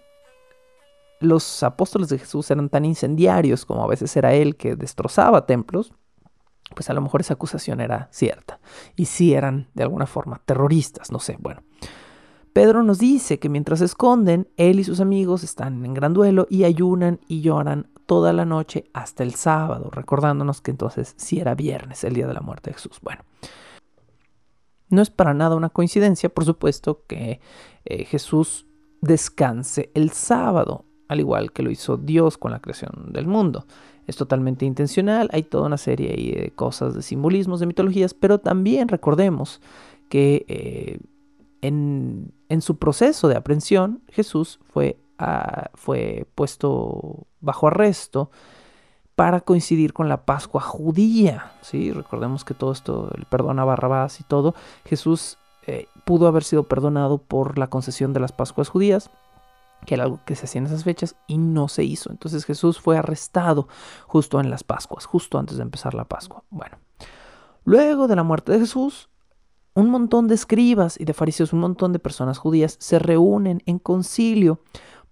[1.20, 5.92] los apóstoles de Jesús eran tan incendiarios como a veces era él que destrozaba templos,
[6.74, 8.60] pues a lo mejor esa acusación era cierta.
[8.96, 11.62] Y si eran de alguna forma terroristas, no sé, bueno.
[12.56, 16.46] Pedro nos dice que mientras se esconden, él y sus amigos están en gran duelo
[16.48, 21.54] y ayunan y lloran toda la noche hasta el sábado, recordándonos que entonces sí era
[21.54, 22.98] viernes, el día de la muerte de Jesús.
[23.02, 23.20] Bueno,
[24.88, 27.42] no es para nada una coincidencia, por supuesto, que
[27.84, 28.64] eh, Jesús
[29.02, 33.66] descanse el sábado, al igual que lo hizo Dios con la creación del mundo.
[34.06, 36.08] Es totalmente intencional, hay toda una serie
[36.40, 39.60] de cosas, de simbolismos, de mitologías, pero también recordemos
[40.08, 41.00] que eh,
[41.62, 44.98] en, su proceso de aprehensión Jesús fue,
[45.74, 48.30] fue puesto bajo arresto
[49.16, 51.52] para coincidir con la Pascua judía.
[51.62, 51.90] ¿sí?
[51.90, 54.54] Recordemos que todo esto, el perdón a Barrabás y todo,
[54.84, 59.10] Jesús eh, pudo haber sido perdonado por la concesión de las Pascuas judías,
[59.84, 62.10] que era algo que se hacía en esas fechas y no se hizo.
[62.10, 63.68] Entonces Jesús fue arrestado
[64.06, 66.44] justo en las Pascuas, justo antes de empezar la Pascua.
[66.50, 66.76] Bueno,
[67.64, 69.08] luego de la muerte de Jesús,
[69.76, 73.78] un montón de escribas y de fariseos, un montón de personas judías se reúnen en
[73.78, 74.60] concilio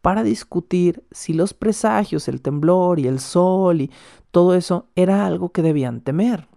[0.01, 3.91] para discutir si los presagios, el temblor y el sol y
[4.31, 6.49] todo eso era algo que debían temer.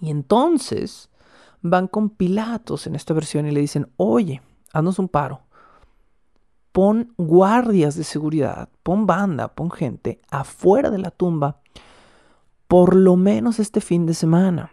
[0.00, 1.10] Y entonces
[1.60, 4.40] van con Pilatos en esta versión y le dicen, oye,
[4.72, 5.42] haznos un paro,
[6.70, 11.62] pon guardias de seguridad, pon banda, pon gente afuera de la tumba,
[12.68, 14.70] por lo menos este fin de semana,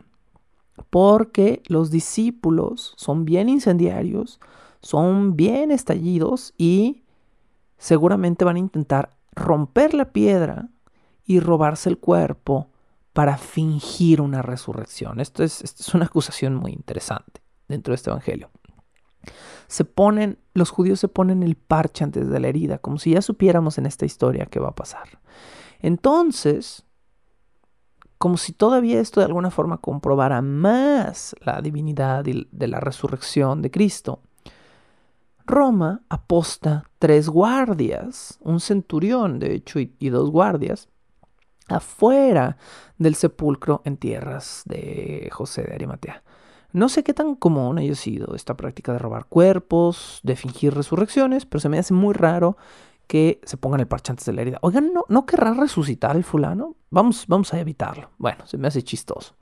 [0.89, 4.39] porque los discípulos son bien incendiarios,
[4.82, 7.03] son bien estallidos y
[7.78, 10.69] seguramente van a intentar romper la piedra
[11.26, 12.69] y robarse el cuerpo
[13.13, 15.19] para fingir una resurrección.
[15.19, 18.49] Esto es, es una acusación muy interesante dentro de este evangelio.
[19.67, 23.21] Se ponen, los judíos se ponen el parche antes de la herida, como si ya
[23.21, 25.19] supiéramos en esta historia qué va a pasar.
[25.80, 26.84] Entonces,
[28.18, 33.72] como si todavía esto de alguna forma comprobara más la divinidad de la resurrección de
[33.72, 34.22] Cristo,
[35.45, 40.89] Roma aposta tres guardias, un centurión de hecho y, dos guardias,
[41.68, 42.57] afuera
[42.97, 46.24] del sepulcro en tierras de José de Arimatea.
[46.74, 51.45] No sé qué tan común haya sido esta práctica de robar cuerpos, de fingir resurrecciones,
[51.45, 52.57] pero se me hace muy raro
[53.08, 54.60] que se pongan el parche antes de la herida.
[54.62, 56.76] Oigan, ¿no, ¿no querrá resucitar el fulano?
[56.89, 58.10] Vamos, vamos a evitarlo.
[58.18, 59.36] Bueno, se me hace chistoso.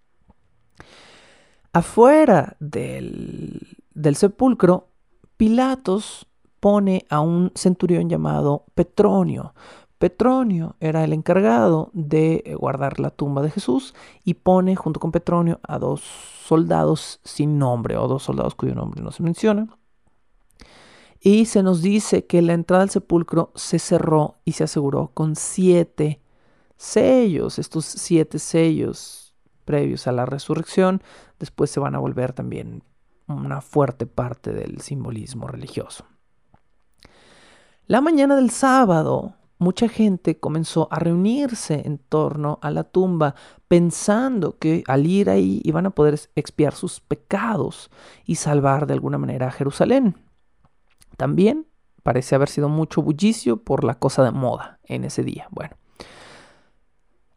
[1.72, 4.90] Afuera del, del sepulcro
[5.38, 6.28] Pilatos
[6.60, 9.54] pone a un centurión llamado Petronio.
[9.98, 15.12] Petronio era el encargado de eh, guardar la tumba de Jesús y pone junto con
[15.12, 19.68] Petronio a dos soldados sin nombre o dos soldados cuyo nombre no se menciona.
[21.26, 25.38] Y se nos dice que la entrada al sepulcro se cerró y se aseguró con
[25.38, 26.20] siete
[26.76, 27.60] sellos.
[27.60, 31.02] Estos siete sellos previos a la resurrección
[31.40, 32.84] después se van a volver también
[33.28, 36.06] una fuerte parte del simbolismo religioso.
[37.88, 43.34] La mañana del sábado, mucha gente comenzó a reunirse en torno a la tumba
[43.70, 47.90] pensando que al ir ahí iban a poder expiar sus pecados
[48.26, 50.18] y salvar de alguna manera a Jerusalén.
[51.18, 51.68] También
[52.04, 55.48] parece haber sido mucho bullicio por la cosa de moda en ese día.
[55.52, 55.76] Bueno,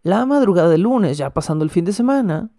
[0.02, 2.50] la madrugada del lunes, ya pasando el fin de semana,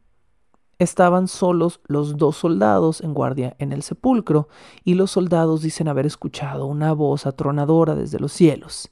[0.80, 4.48] Estaban solos los dos soldados en guardia en el sepulcro,
[4.84, 8.92] y los soldados dicen haber escuchado una voz atronadora desde los cielos.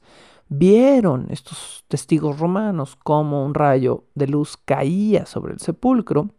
[0.50, 6.32] Vieron estos testigos romanos como un rayo de luz caía sobre el sepulcro.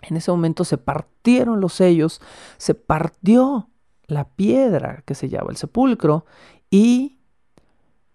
[0.00, 2.22] En ese momento se partieron los sellos,
[2.56, 3.68] se partió
[4.06, 6.26] la piedra que sellaba el sepulcro
[6.70, 7.18] y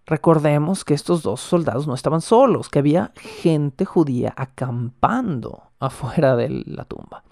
[0.06, 6.48] recordemos que estos dos soldados no estaban solos, que había gente judía acampando afuera de
[6.66, 7.24] la tumba.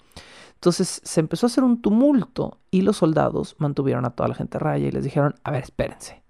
[0.53, 4.57] Entonces se empezó a hacer un tumulto y los soldados mantuvieron a toda la gente
[4.57, 6.23] raya y les dijeron, a ver, espérense.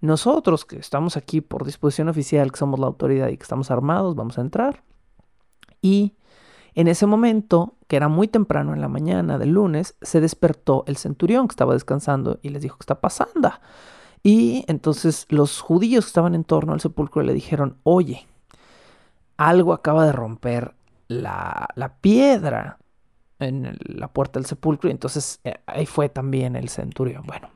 [0.00, 4.14] Nosotros que estamos aquí por disposición oficial, que somos la autoridad y que estamos armados,
[4.14, 4.82] vamos a entrar.
[5.80, 6.14] Y
[6.74, 10.96] en ese momento, que era muy temprano en la mañana del lunes, se despertó el
[10.96, 13.52] centurión que estaba descansando y les dijo, ¿qué está pasando?
[14.22, 18.26] Y entonces los judíos que estaban en torno al sepulcro le dijeron, oye,
[19.36, 20.74] algo acaba de romper
[21.06, 21.68] la,
[22.00, 22.78] piedra
[23.38, 27.22] en la puerta del sepulcro y entonces eh, ahí fue también el centurión.
[27.26, 27.50] Bueno,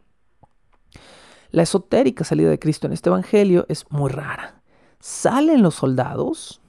[1.51, 4.63] la esotérica salida de Cristo en este evangelio es muy rara.
[5.01, 6.63] Salen los soldados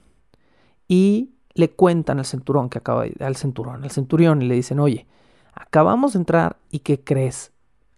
[0.88, 5.06] y le cuentan al centurión que acaba al centurión, al centurión y le dicen, "Oye,
[5.54, 7.52] acabamos de entrar y ¿qué crees?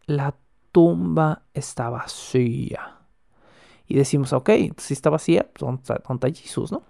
[0.07, 0.35] La
[0.73, 2.99] tumba está vacía.
[3.89, 6.83] Y decimos, ok, si está vacía, pues, ¿dónde está, Jesús, no?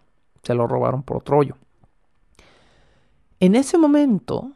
[0.43, 1.55] Se lo robaron por otro hoyo.
[3.39, 4.51] En ese momento,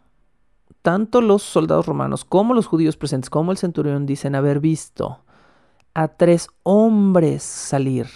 [0.83, 5.21] tanto los soldados romanos como los judíos presentes, como el centurión, dicen haber visto
[5.95, 8.09] a tres hombres salir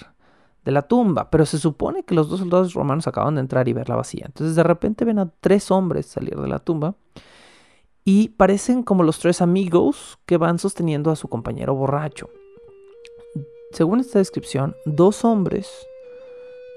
[0.64, 3.72] de la tumba, pero se supone que los dos soldados romanos acaban de entrar y
[3.72, 4.24] verla vacía.
[4.26, 6.94] Entonces de repente ven a tres hombres salir de la tumba
[8.04, 12.30] y parecen como los tres amigos que van sosteniendo a su compañero borracho.
[13.72, 15.68] Según esta descripción, dos hombres,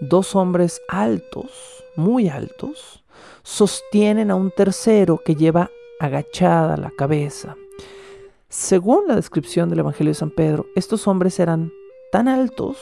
[0.01, 3.03] dos hombres altos, muy altos,
[3.43, 5.69] sostienen a un tercero que lleva
[5.99, 7.55] agachada la cabeza.
[8.49, 11.71] Según la descripción del Evangelio de San Pedro, estos hombres eran
[12.11, 12.77] tan altos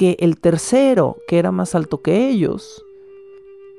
[0.00, 2.82] que el tercero, que era más alto que ellos,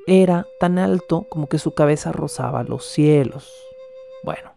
[0.06, 3.50] era tan alto como que su cabeza rozaba los cielos.
[4.22, 4.52] Bueno,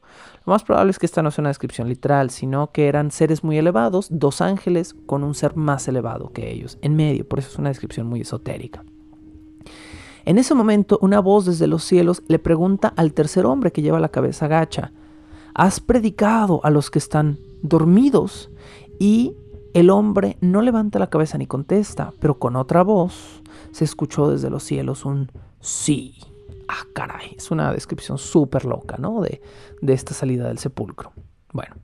[0.46, 3.44] lo más probable es que esta no sea una descripción literal, sino que eran seres
[3.44, 7.50] muy elevados, dos ángeles con un ser más elevado que ellos, en medio, por eso
[7.50, 8.86] es una descripción muy esotérica.
[10.24, 14.00] En ese momento, una voz desde los cielos le pregunta al tercer hombre que lleva
[14.00, 14.92] la cabeza gacha,
[15.56, 18.52] ¿has predicado a los que están dormidos?
[19.00, 19.34] Y
[19.76, 24.50] el hombre no levanta la cabeza ni contesta, pero con otra voz se escuchó desde
[24.50, 26.16] los cielos un sí.
[26.70, 29.20] Ah, caray, es una descripción súper loca, ¿no?
[29.20, 29.42] De,
[29.82, 31.12] de esta salida del sepulcro.
[31.52, 31.76] Bueno,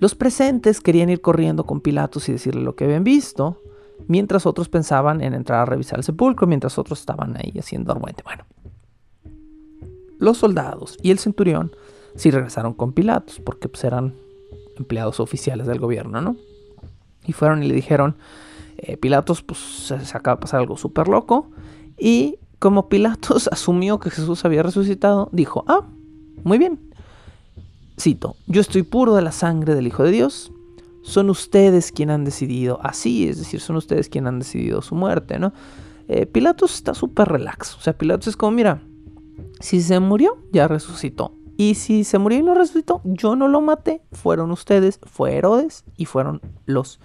[0.00, 3.60] los presentes querían ir corriendo con Pilatos y decirle lo que habían visto,
[4.08, 8.22] mientras otros pensaban en entrar a revisar el sepulcro, mientras otros estaban ahí haciendo argüente.
[8.24, 8.44] Bueno,
[10.18, 11.72] los soldados y el centurión
[12.14, 14.14] sí regresaron con Pilatos, porque pues eran
[14.78, 16.36] empleados oficiales del gobierno, ¿no?
[17.26, 18.16] Y fueron y le dijeron,
[18.78, 21.50] eh, Pilatos, pues se, acaba de pasar algo súper loco.
[21.98, 25.86] Y como Pilatos asumió que Jesús había resucitado, dijo, ah,
[26.42, 26.78] muy bien.
[27.98, 30.52] Cito, yo estoy puro de la sangre del Hijo de Dios.
[31.02, 35.38] Son ustedes quienes han decidido así, es decir, son ustedes quienes han decidido su muerte,
[35.38, 35.52] ¿no?
[36.08, 37.76] Eh, Pilatos está súper relax.
[37.76, 38.82] O sea, Pilatos es como, mira,
[39.60, 41.32] si se murió, ya resucitó.
[41.56, 44.02] Y si se murió y no resucitó, yo no lo maté.
[44.12, 47.00] Fueron ustedes, fue Herodes y fueron los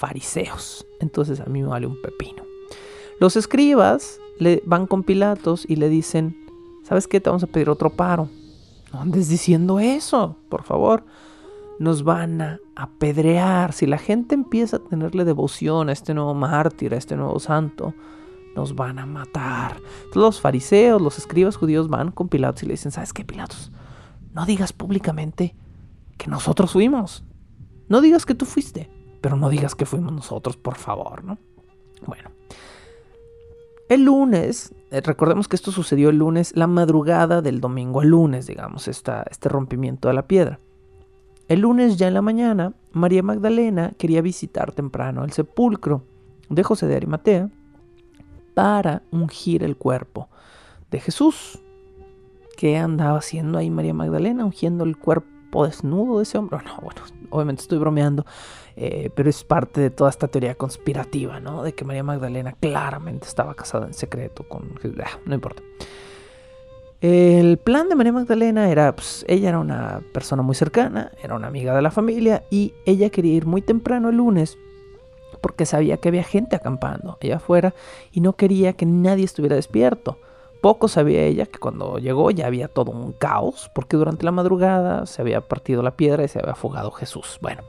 [0.00, 0.86] fariseos.
[0.98, 2.42] Entonces a mí me vale un pepino.
[3.20, 6.36] Los escribas le van con Pilatos y le dicen,
[6.82, 7.20] ¿sabes qué?
[7.20, 8.30] Te vamos a pedir otro paro.
[8.94, 11.04] No andes diciendo eso, por favor.
[11.78, 13.74] Nos van a apedrear.
[13.74, 17.94] Si la gente empieza a tenerle devoción a este nuevo mártir, a este nuevo santo,
[18.56, 19.76] nos van a matar.
[20.04, 23.70] Entonces los fariseos, los escribas judíos van con Pilatos y le dicen, ¿sabes qué, Pilatos?
[24.32, 25.54] No digas públicamente
[26.16, 27.22] que nosotros fuimos.
[27.88, 28.88] No digas que tú fuiste
[29.20, 31.38] pero no digas que fuimos nosotros, por favor, ¿no?
[32.06, 32.30] Bueno.
[33.88, 38.46] El lunes, eh, recordemos que esto sucedió el lunes, la madrugada del domingo al lunes,
[38.46, 40.60] digamos, esta, este rompimiento de la piedra.
[41.48, 46.04] El lunes ya en la mañana, María Magdalena quería visitar temprano el sepulcro
[46.48, 47.50] de José de Arimatea
[48.54, 50.28] para ungir el cuerpo
[50.92, 51.60] de Jesús.
[52.56, 54.44] ¿Qué andaba haciendo ahí María Magdalena?
[54.44, 56.58] Ungiendo el cuerpo desnudo de ese hombre.
[56.64, 58.24] No, bueno, obviamente estoy bromeando.
[58.76, 61.62] Eh, pero es parte de toda esta teoría conspirativa, ¿no?
[61.62, 64.78] De que María Magdalena claramente estaba casada en secreto con...
[65.04, 65.62] Ah, no importa.
[67.00, 71.46] El plan de María Magdalena era, pues, ella era una persona muy cercana, era una
[71.46, 74.58] amiga de la familia y ella quería ir muy temprano el lunes
[75.40, 77.74] porque sabía que había gente acampando allá afuera
[78.12, 80.18] y no quería que nadie estuviera despierto.
[80.60, 85.06] Poco sabía ella que cuando llegó ya había todo un caos porque durante la madrugada
[85.06, 87.38] se había partido la piedra y se había afogado Jesús.
[87.40, 87.62] Bueno,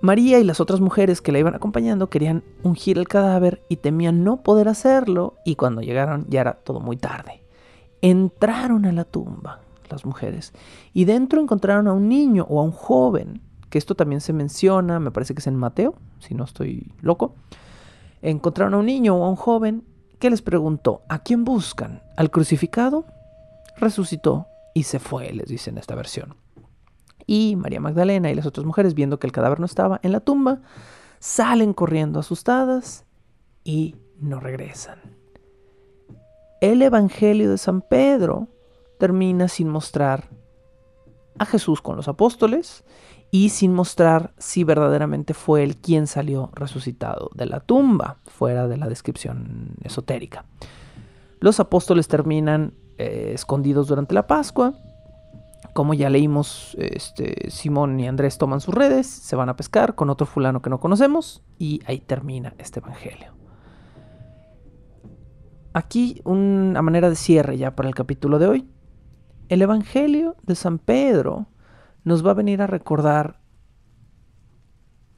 [0.00, 4.24] María y las otras mujeres que la iban acompañando querían ungir el cadáver y temían
[4.24, 7.42] no poder hacerlo y cuando llegaron ya era todo muy tarde.
[8.00, 10.52] Entraron a la tumba las mujeres
[10.92, 13.40] y dentro encontraron a un niño o a un joven,
[13.70, 17.34] que esto también se menciona, me parece que es en Mateo, si no estoy loco.
[18.22, 19.84] Encontraron a un niño o a un joven
[20.24, 22.02] que les preguntó, ¿a quién buscan?
[22.16, 23.04] ¿Al crucificado?
[23.76, 26.36] Resucitó y se fue, les dice en esta versión.
[27.26, 30.20] Y María Magdalena y las otras mujeres, viendo que el cadáver no estaba en la
[30.20, 30.62] tumba,
[31.18, 33.04] salen corriendo asustadas
[33.64, 34.98] y no regresan.
[36.62, 38.48] El Evangelio de San Pedro
[38.98, 40.30] termina sin mostrar
[41.38, 42.82] a Jesús con los apóstoles
[43.34, 48.76] y sin mostrar si verdaderamente fue él quien salió resucitado de la tumba, fuera de
[48.76, 50.44] la descripción esotérica.
[51.40, 54.74] Los apóstoles terminan eh, escondidos durante la Pascua
[55.72, 60.10] como ya leímos, este, Simón y Andrés toman sus redes, se van a pescar con
[60.10, 63.34] otro fulano que no conocemos y ahí termina este evangelio.
[65.72, 68.68] Aquí una manera de cierre ya para el capítulo de hoy.
[69.48, 71.48] el Evangelio de San Pedro
[72.04, 73.40] nos va a venir a recordar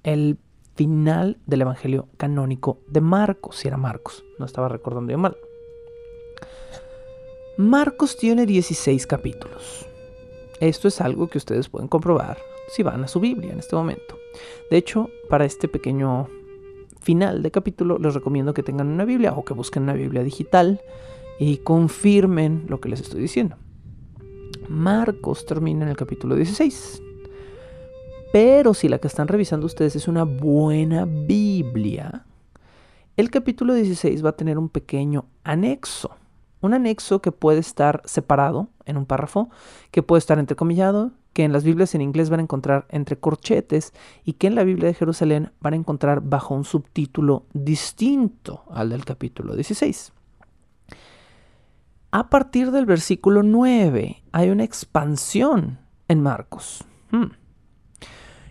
[0.03, 0.39] el
[0.75, 5.37] final del Evangelio canónico de Marcos, si era Marcos, no estaba recordando yo mal.
[7.59, 9.87] Marcos tiene 16 capítulos.
[10.61, 14.19] Esto es algo que ustedes pueden comprobar si van a su Biblia en este momento.
[14.71, 16.29] De hecho, para este pequeño
[17.01, 20.81] final de capítulo les recomiendo que tengan una Biblia o que busquen una Biblia digital
[21.39, 23.57] y confirmen lo que les estoy diciendo.
[24.69, 27.03] Marcos termina en el capítulo 16.
[28.33, 32.27] Pero si la que están revisando ustedes es una buena Biblia,
[33.17, 36.11] el capítulo 16 va a tener un pequeño anexo.
[36.61, 39.49] Un anexo que puede estar separado en un párrafo,
[39.91, 43.93] que puede estar entrecomillado, que en las Biblias en inglés van a encontrar entre corchetes
[44.25, 48.91] y que en la Biblia de Jerusalén van a encontrar bajo un subtítulo distinto al
[48.91, 50.13] del capítulo 16.
[52.17, 56.83] A partir del versículo 9 hay una expansión en Marcos.
[57.11, 57.33] Hmm.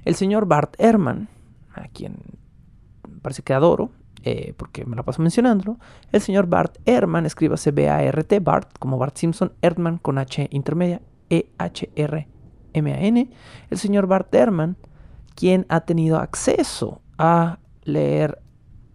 [0.03, 1.29] El señor Bart Ehrman,
[1.73, 2.17] a quien
[3.23, 3.89] parece que adoro,
[4.21, 5.79] eh, porque me la paso mencionándolo,
[6.11, 11.01] el señor Bart Ehrman, escríbase B-A-R-T, Bart, como Bart Simpson, Ehrman con H intermedia,
[11.31, 13.29] E-H-R-M-A-N,
[13.71, 14.77] el señor Bart Ehrman,
[15.33, 18.43] quien ha tenido acceso a leer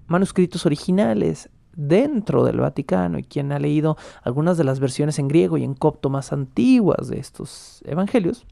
[0.07, 5.57] manuscritos originales dentro del Vaticano y quien ha leído algunas de las versiones en griego
[5.57, 8.47] y en copto más antiguas de estos evangelios,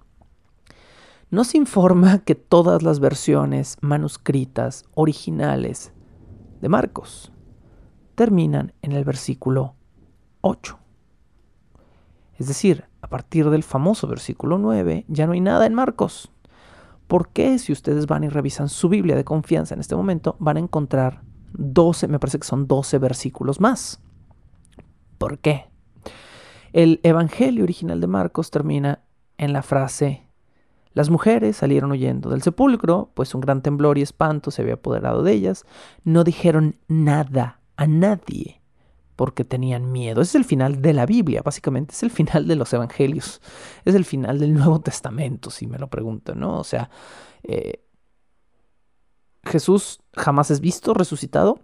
[1.30, 5.92] nos informa que todas las versiones manuscritas originales
[6.60, 7.32] de Marcos
[8.14, 9.74] terminan en el versículo
[10.40, 10.78] 8.
[12.38, 16.32] Es decir, a partir del famoso versículo 9 ya no hay nada en Marcos.
[17.06, 20.56] ¿Por qué si ustedes van y revisan su Biblia de confianza en este momento van
[20.56, 21.22] a encontrar
[21.53, 24.01] 12, me parece que son 12 versículos más?
[25.18, 25.66] ¿Por qué?
[26.72, 29.01] El Evangelio original de Marcos termina
[29.36, 30.28] en la frase
[30.99, 35.22] las mujeres salieron huyendo del sepulcro, pues un gran temblor y espanto se había apoderado
[35.22, 35.64] de ellas.
[36.03, 38.61] No dijeron nada a nadie
[39.14, 40.20] porque tenían miedo.
[40.22, 43.40] Ese es el final de la Biblia, básicamente es el final de los evangelios,
[43.84, 46.59] es el final del Nuevo Testamento, si me lo preguntan, ¿no?
[46.59, 46.90] O sea,
[47.44, 47.84] eh,
[49.49, 51.61] Jesús jamás es visto resucitado,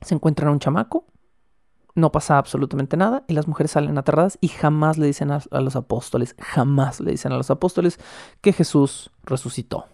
[0.00, 1.06] se encuentra en un chamaco,
[1.94, 5.76] no pasa absolutamente nada y las mujeres salen aterradas y jamás le dicen a, los
[5.76, 7.98] apóstoles, jamás le dicen a los apóstoles
[8.40, 9.86] que Jesús resucitó.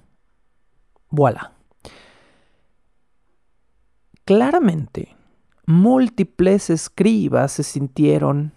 [1.11, 1.53] Voilà.
[4.25, 5.17] Claramente,
[5.67, 8.53] múltiples escribas se sintieron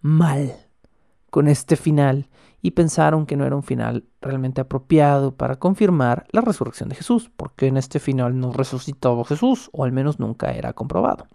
[0.00, 0.54] mal
[1.30, 2.28] con este final
[2.64, 7.30] y pensaron que no era un final realmente apropiado para confirmar la resurrección de Jesús,
[7.36, 11.26] porque en este final no resucitó Jesús, o al menos nunca era comprobado.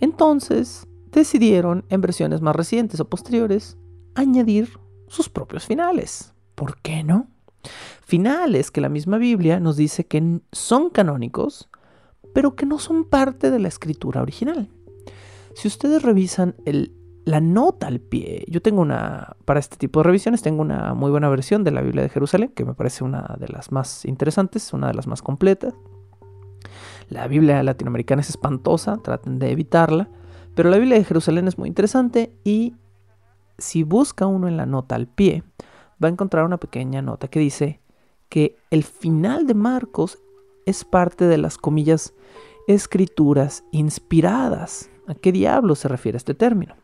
[0.00, 3.78] Entonces decidieron, en versiones más recientes o posteriores,
[4.16, 6.34] añadir sus propios finales.
[6.56, 7.28] ¿Por qué no?
[8.02, 11.70] Finales que la misma Biblia nos dice que son canónicos,
[12.34, 14.68] pero que no son parte de la escritura original.
[15.54, 16.56] Si ustedes revisan
[17.24, 21.10] la nota al pie, yo tengo una, para este tipo de revisiones, tengo una muy
[21.10, 24.72] buena versión de la Biblia de Jerusalén, que me parece una de las más interesantes,
[24.72, 25.74] una de las más completas,
[27.08, 30.08] la Biblia latinoamericana es espantosa, traten de evitarla,
[30.54, 32.74] pero la Biblia de Jerusalén es muy interesante y
[33.58, 35.42] si busca uno en la nota al pie,
[36.02, 37.80] va a encontrar una pequeña nota que dice
[38.28, 40.18] que el final de Marcos
[40.66, 42.14] es parte de las comillas
[42.66, 44.90] escrituras inspiradas.
[45.06, 46.74] ¿A qué diablo se refiere este término?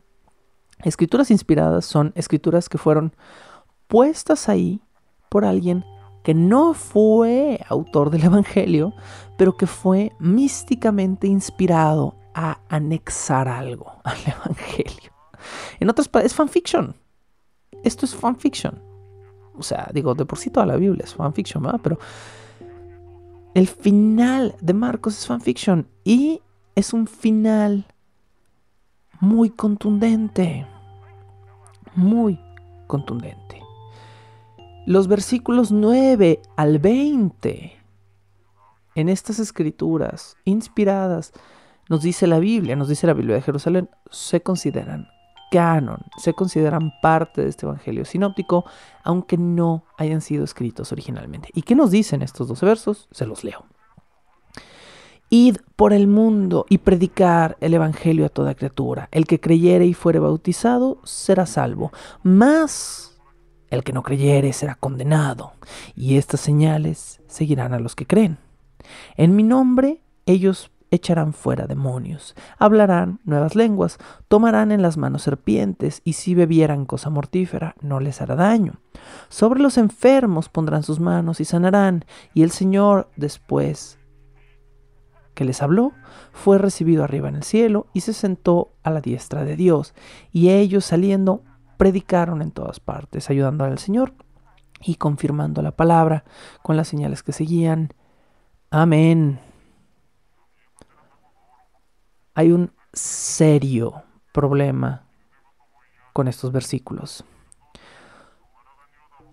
[0.84, 3.14] Escrituras inspiradas son escrituras que fueron
[3.86, 4.80] puestas ahí
[5.28, 5.84] por alguien
[6.22, 8.92] que no fue autor del Evangelio,
[9.36, 15.12] pero que fue místicamente inspirado a anexar algo al Evangelio.
[15.78, 16.94] En otras palabras, es fanfiction.
[17.82, 18.82] Esto es fanfiction.
[19.56, 21.80] O sea, digo, de por sí toda la Biblia es fanfiction, ¿verdad?
[21.82, 21.98] Pero
[23.54, 26.40] el final de Marcos es fanfiction y
[26.74, 27.86] es un final
[29.20, 30.66] muy contundente.
[31.94, 32.40] Muy
[32.86, 33.60] contundente.
[34.86, 37.76] Los versículos 9 al 20
[38.94, 41.32] en estas escrituras inspiradas,
[41.88, 45.08] nos dice la Biblia, nos dice la Biblia de Jerusalén, se consideran
[45.50, 48.64] canon, se consideran parte de este Evangelio sinóptico,
[49.02, 51.48] aunque no hayan sido escritos originalmente.
[51.52, 53.08] ¿Y qué nos dicen estos 12 versos?
[53.10, 53.64] Se los leo.
[55.32, 59.08] Id por el mundo y predicar el Evangelio a toda criatura.
[59.12, 61.92] El que creyere y fuere bautizado será salvo.
[62.24, 63.16] Más
[63.70, 65.52] el que no creyere será condenado,
[65.94, 68.38] y estas señales seguirán a los que creen.
[69.16, 76.02] En mi nombre ellos echarán fuera demonios, hablarán nuevas lenguas, tomarán en las manos serpientes,
[76.04, 78.80] y si bebieran cosa mortífera, no les hará daño.
[79.28, 82.04] Sobre los enfermos pondrán sus manos y sanarán,
[82.34, 83.99] y el Señor después
[85.34, 85.92] que les habló,
[86.32, 89.94] fue recibido arriba en el cielo y se sentó a la diestra de Dios,
[90.32, 91.42] y ellos saliendo
[91.76, 94.12] predicaron en todas partes, ayudando al Señor
[94.82, 96.24] y confirmando la palabra
[96.62, 97.94] con las señales que seguían.
[98.70, 99.40] Amén.
[102.34, 104.02] Hay un serio
[104.32, 105.06] problema
[106.12, 107.24] con estos versículos.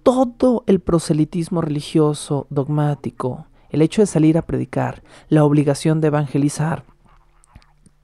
[0.04, 6.84] Todo el proselitismo religioso dogmático, el hecho de salir a predicar, la obligación de evangelizar,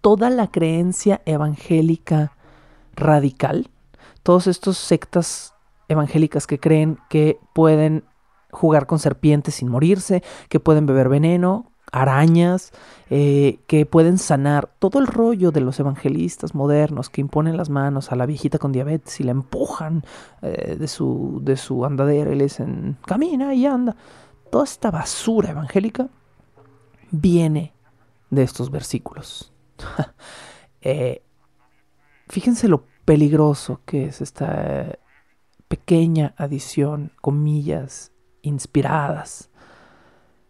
[0.01, 2.34] toda la creencia evangélica
[2.95, 3.70] radical,
[4.22, 5.53] todos estos sectas
[5.88, 8.03] evangélicas que creen que pueden
[8.51, 12.72] jugar con serpientes sin morirse, que pueden beber veneno, arañas,
[13.09, 18.11] eh, que pueden sanar todo el rollo de los evangelistas modernos que imponen las manos
[18.11, 20.03] a la viejita con diabetes y la empujan
[20.41, 23.95] eh, de, su, de su andadera y le dicen, camina y anda.
[24.54, 26.10] Toda esta basura evangélica
[27.10, 27.74] viene
[28.30, 29.51] de estos versículos.
[30.86, 31.24] Eh,
[32.28, 34.99] fíjense lo peligroso que es esta
[35.70, 39.49] pequeña adición, comillas, inspiradas,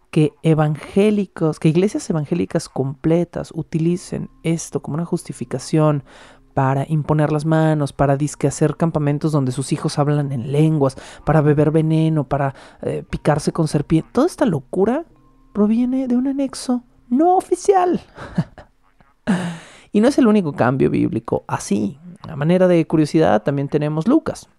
[0.10, 6.04] que evangélicos, que iglesias evangélicas completas utilicen esto como una justificación
[6.54, 11.41] para imponer las manos, para disque hacer campamentos donde sus hijos hablan en lenguas, para
[11.41, 14.10] beber veneno, para eh, picarse con serpiente.
[14.12, 15.06] Toda esta locura
[15.54, 18.01] proviene de un anexo no oficial.
[19.91, 21.99] y no es el único cambio bíblico así.
[22.28, 24.49] A manera de curiosidad también tenemos Lucas.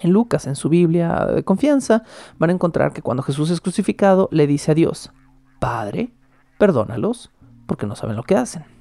[0.00, 2.04] En Lucas, en su Biblia de confianza,
[2.38, 5.10] van a encontrar que cuando Jesús es crucificado, le dice a Dios,
[5.58, 6.12] Padre,
[6.58, 7.32] perdónalos,
[7.66, 8.77] porque no saben lo que hacen.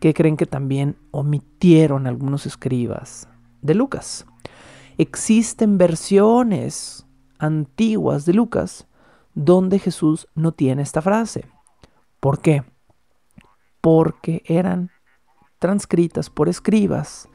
[0.00, 3.28] ¿Qué creen que también omitieron algunos escribas
[3.62, 4.26] de Lucas?
[4.96, 7.04] Existen versiones
[7.38, 8.86] antiguas de Lucas
[9.34, 11.46] donde Jesús no tiene esta frase.
[12.20, 12.62] ¿Por qué?
[13.80, 14.90] Porque eran
[15.58, 17.28] transcritas por escribas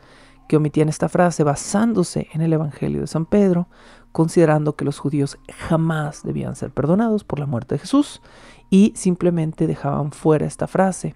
[0.48, 3.68] que omitían esta frase basándose en el Evangelio de San Pedro,
[4.14, 5.38] considerando que los judíos
[5.68, 8.22] jamás debían ser perdonados por la muerte de Jesús
[8.70, 11.16] y simplemente dejaban fuera esta frase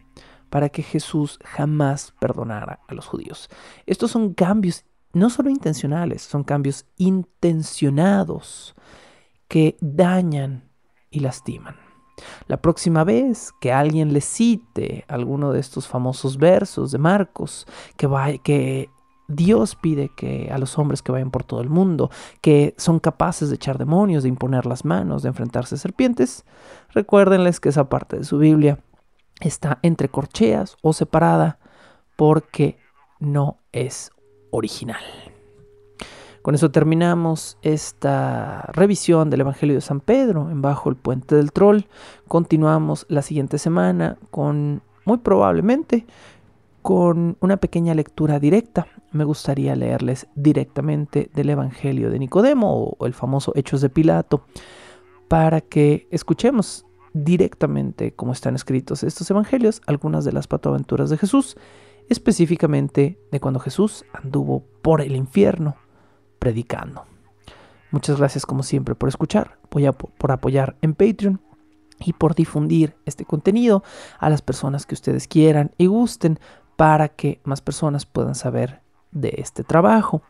[0.50, 3.50] para que Jesús jamás perdonara a los judíos.
[3.86, 8.76] Estos son cambios no solo intencionales, son cambios intencionados
[9.48, 10.70] que dañan
[11.10, 11.76] y lastiman.
[12.48, 18.42] La próxima vez que alguien le cite alguno de estos famosos versos de Marcos, que,
[18.44, 18.90] que
[19.28, 22.10] Dios pide que a los hombres que vayan por todo el mundo,
[22.42, 26.46] que son capaces de echar demonios, de imponer las manos, de enfrentarse a serpientes,
[26.90, 28.80] recuérdenles que esa parte de su Biblia
[29.42, 31.60] está entre corcheas o separada
[32.16, 32.78] porque
[33.20, 34.12] no es
[34.52, 35.04] original.
[36.42, 41.52] Con eso terminamos esta revisión del Evangelio de San Pedro en Bajo el Puente del
[41.52, 41.82] Troll.
[42.28, 46.06] Continuamos la siguiente semana con, muy probablemente,
[46.82, 48.88] con una pequeña lectura directa.
[49.12, 54.46] Me gustaría leerles directamente del Evangelio de Nicodemo o el famoso Hechos de Pilato
[55.28, 56.87] para que escuchemos
[57.24, 61.58] directamente como están escritos estos evangelios algunas de las patoaventuras de Jesús,
[62.10, 65.76] específicamente de cuando Jesús anduvo por el infierno
[66.40, 67.06] predicando.
[67.92, 71.42] Muchas gracias como siempre por escuchar, por apoyar en Patreon
[72.00, 73.84] y por difundir este contenido
[74.20, 76.40] a las personas que ustedes quieran y gusten
[76.76, 78.82] para que más personas puedan saber
[79.12, 80.22] de este trabajo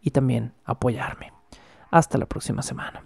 [0.00, 1.32] y también apoyarme.
[1.90, 3.05] Hasta la próxima semana.